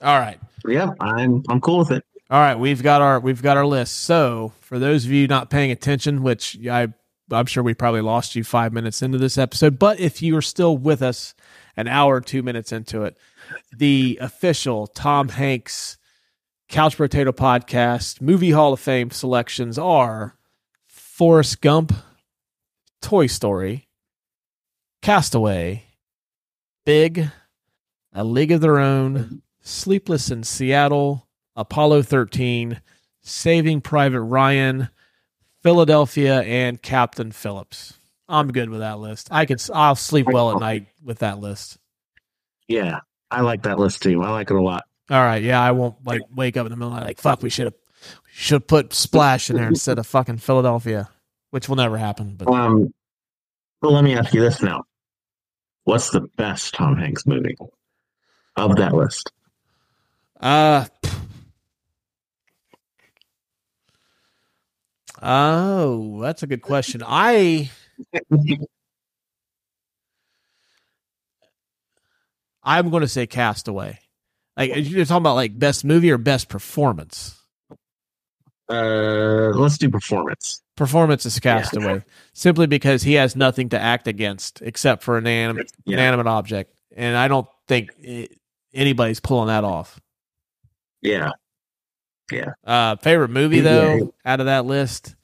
[0.03, 0.39] All right.
[0.67, 0.91] Yeah.
[0.99, 2.03] I'm, I'm cool with it.
[2.31, 4.03] All right, we've got our we've got our list.
[4.03, 6.89] So, for those of you not paying attention, which I
[7.31, 10.41] I'm sure we probably lost you 5 minutes into this episode, but if you are
[10.41, 11.33] still with us
[11.75, 13.17] an hour 2 minutes into it,
[13.75, 15.97] the official Tom Hanks
[16.67, 20.35] Couch Brotato Podcast Movie Hall of Fame selections are
[20.85, 21.93] Forrest Gump,
[23.01, 23.87] Toy Story,
[25.01, 25.85] Castaway,
[26.85, 27.31] Big,
[28.13, 31.27] A League of Their Own, Sleepless in Seattle,
[31.59, 32.79] Apollo 13,
[33.21, 34.89] Saving Private Ryan,
[35.61, 37.95] Philadelphia, and Captain Phillips.
[38.29, 39.27] I'm good with that list.
[39.29, 41.77] I could I'll sleep well at night with that list.
[42.67, 42.99] Yeah.
[43.31, 44.23] I like that list too.
[44.23, 44.85] I like it a lot.
[45.09, 47.19] All right, yeah, I won't like wake up in the middle of the night like
[47.19, 47.41] fuck.
[47.43, 47.73] We should have
[48.31, 51.09] should have put Splash in there instead of fucking Philadelphia,
[51.49, 52.35] which will never happen.
[52.37, 52.93] But Um,
[53.81, 54.83] well, let me ask you this now.
[55.83, 57.57] What's the best Tom Hanks movie
[58.55, 59.31] of that list?
[60.39, 60.85] uh,
[65.21, 67.03] oh, that's a good question.
[67.05, 67.69] I
[72.63, 73.99] I'm going to say Castaway.
[74.57, 77.35] Like you're talking about like best movie or best performance.
[78.69, 80.61] Uh, let's do performance.
[80.75, 81.99] Performance is Castaway, yeah.
[82.33, 85.95] simply because he has nothing to act against except for an animate, yeah.
[85.95, 88.37] inanimate object, and I don't think it,
[88.73, 89.99] anybody's pulling that off.
[91.01, 91.31] Yeah,
[92.31, 92.53] yeah.
[92.65, 94.03] Uh, favorite movie though, yeah.
[94.25, 95.15] out of that list,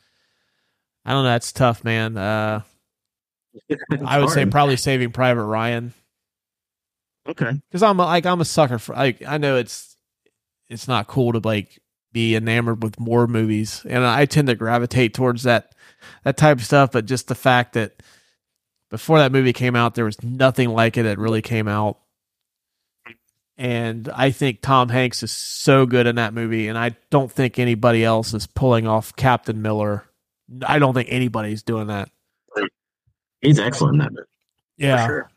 [1.06, 1.30] I don't know.
[1.30, 2.18] That's tough, man.
[2.18, 2.62] Uh,
[3.72, 4.30] I would hard.
[4.32, 5.94] say probably Saving Private Ryan.
[7.28, 7.52] Okay.
[7.70, 9.96] Because I'm like I'm a sucker for like I know it's
[10.70, 11.80] it's not cool to like
[12.12, 15.74] be enamored with more movies, and I tend to gravitate towards that
[16.24, 16.92] that type of stuff.
[16.92, 18.02] But just the fact that
[18.90, 22.00] before that movie came out, there was nothing like it that really came out.
[23.58, 27.58] And I think Tom Hanks is so good in that movie, and I don't think
[27.58, 30.04] anybody else is pulling off Captain Miller.
[30.66, 32.10] I don't think anybody's doing that.
[33.42, 34.28] He's excellent in that movie.
[34.78, 35.06] Yeah.
[35.06, 35.30] Sure.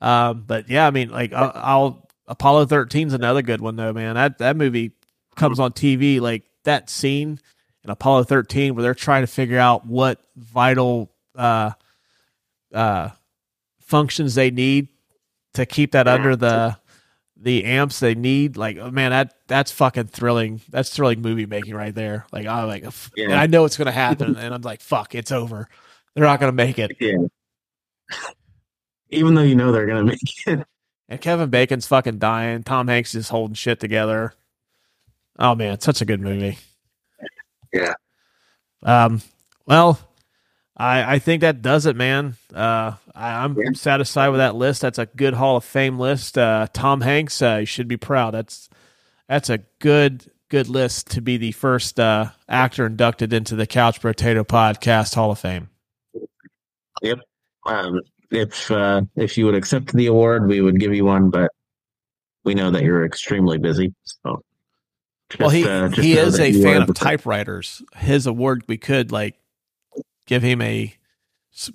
[0.00, 3.92] Um, but yeah, I mean, like I'll, I'll Apollo 13 is another good one though,
[3.92, 4.14] man.
[4.14, 4.92] That that movie
[5.36, 7.38] comes on TV like that scene
[7.84, 11.70] in Apollo 13 where they're trying to figure out what vital uh
[12.72, 13.10] uh
[13.80, 14.88] functions they need
[15.54, 16.76] to keep that under the
[17.36, 21.74] the amps they need like oh, man that that's fucking thrilling that's thrilling movie making
[21.74, 22.84] right there like i like
[23.16, 23.24] yeah.
[23.24, 25.68] and i know it's gonna happen and i'm like fuck it's over
[26.14, 27.16] they're not gonna make it yeah
[29.10, 30.66] even though you know they're gonna make it.
[31.08, 32.62] And Kevin Bacon's fucking dying.
[32.62, 34.34] Tom Hanks is holding shit together.
[35.38, 36.58] Oh man, such a good movie.
[37.72, 37.94] Yeah.
[38.82, 39.20] Um.
[39.66, 39.98] Well,
[40.76, 42.36] I I think that does it, man.
[42.52, 43.70] Uh, I, am yeah.
[43.74, 44.82] satisfied with that list.
[44.82, 46.36] That's a good Hall of Fame list.
[46.36, 48.34] Uh, Tom Hanks, uh, you should be proud.
[48.34, 48.68] That's
[49.28, 54.00] that's a good good list to be the first uh, actor inducted into the Couch
[54.00, 55.68] Brotato Podcast Hall of Fame.
[57.02, 57.18] Yep.
[57.66, 58.00] Um,
[58.30, 61.50] if uh, if you would accept the award, we would give you one, but
[62.44, 63.94] we know that you're extremely busy.
[64.04, 64.42] So,
[65.30, 67.82] just, well, he uh, he is a fan of typewriters.
[67.96, 69.36] His award, we could like
[70.26, 70.94] give him a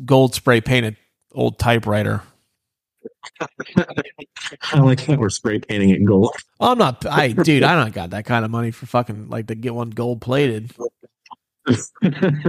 [0.05, 0.97] gold spray painted
[1.31, 2.23] old typewriter.
[4.73, 6.35] I like that we're spray painting it gold.
[6.59, 9.55] I'm not, I dude, I don't got that kind of money for fucking like to
[9.55, 10.73] get one gold plated.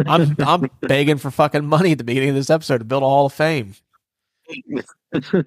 [0.07, 3.07] I'm I'm begging for fucking money at the beginning of this episode to build a
[3.07, 3.75] Hall of Fame.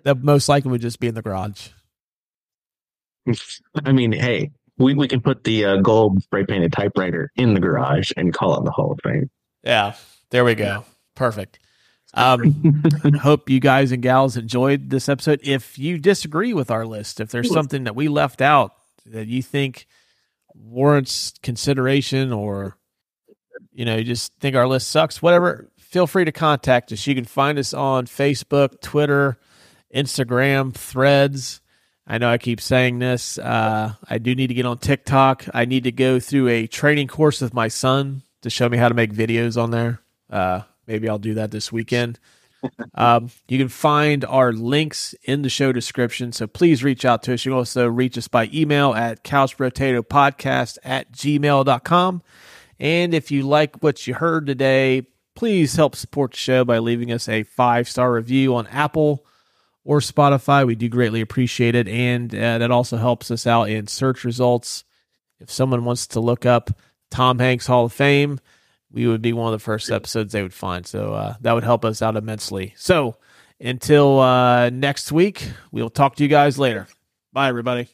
[0.03, 1.69] that most likely would just be in the garage.
[3.83, 7.59] I mean, hey, we, we can put the uh, gold spray painted typewriter in the
[7.59, 9.29] garage and call it the Hall of Fame.
[9.63, 9.95] Yeah,
[10.33, 10.83] there we go.
[11.13, 11.59] Perfect.
[12.15, 12.73] Um,
[13.21, 15.41] hope you guys and gals enjoyed this episode.
[15.43, 18.71] If you disagree with our list, if there's something that we left out
[19.05, 19.85] that you think
[20.55, 22.77] warrants consideration, or
[23.71, 27.05] you know, you just think our list sucks, whatever, feel free to contact us.
[27.05, 29.37] You can find us on Facebook, Twitter,
[29.93, 31.61] Instagram, Threads.
[32.07, 33.37] I know I keep saying this.
[33.37, 35.45] Uh, I do need to get on TikTok.
[35.53, 38.89] I need to go through a training course with my son to show me how
[38.89, 40.02] to make videos on there.
[40.33, 42.19] Uh, maybe I'll do that this weekend.
[42.95, 46.31] Um, you can find our links in the show description.
[46.31, 47.43] So please reach out to us.
[47.43, 52.23] You can also reach us by email at couchbrotatopodcast at gmail.com.
[52.79, 57.11] And if you like what you heard today, please help support the show by leaving
[57.11, 59.25] us a five star review on Apple
[59.83, 60.65] or Spotify.
[60.65, 61.87] We do greatly appreciate it.
[61.87, 64.83] And uh, that also helps us out in search results.
[65.39, 66.69] If someone wants to look up
[67.11, 68.39] Tom Hanks Hall of Fame,
[68.93, 70.85] we would be one of the first episodes they would find.
[70.85, 72.73] So uh, that would help us out immensely.
[72.77, 73.17] So
[73.59, 76.87] until uh, next week, we'll talk to you guys later.
[77.33, 77.89] Bye, everybody.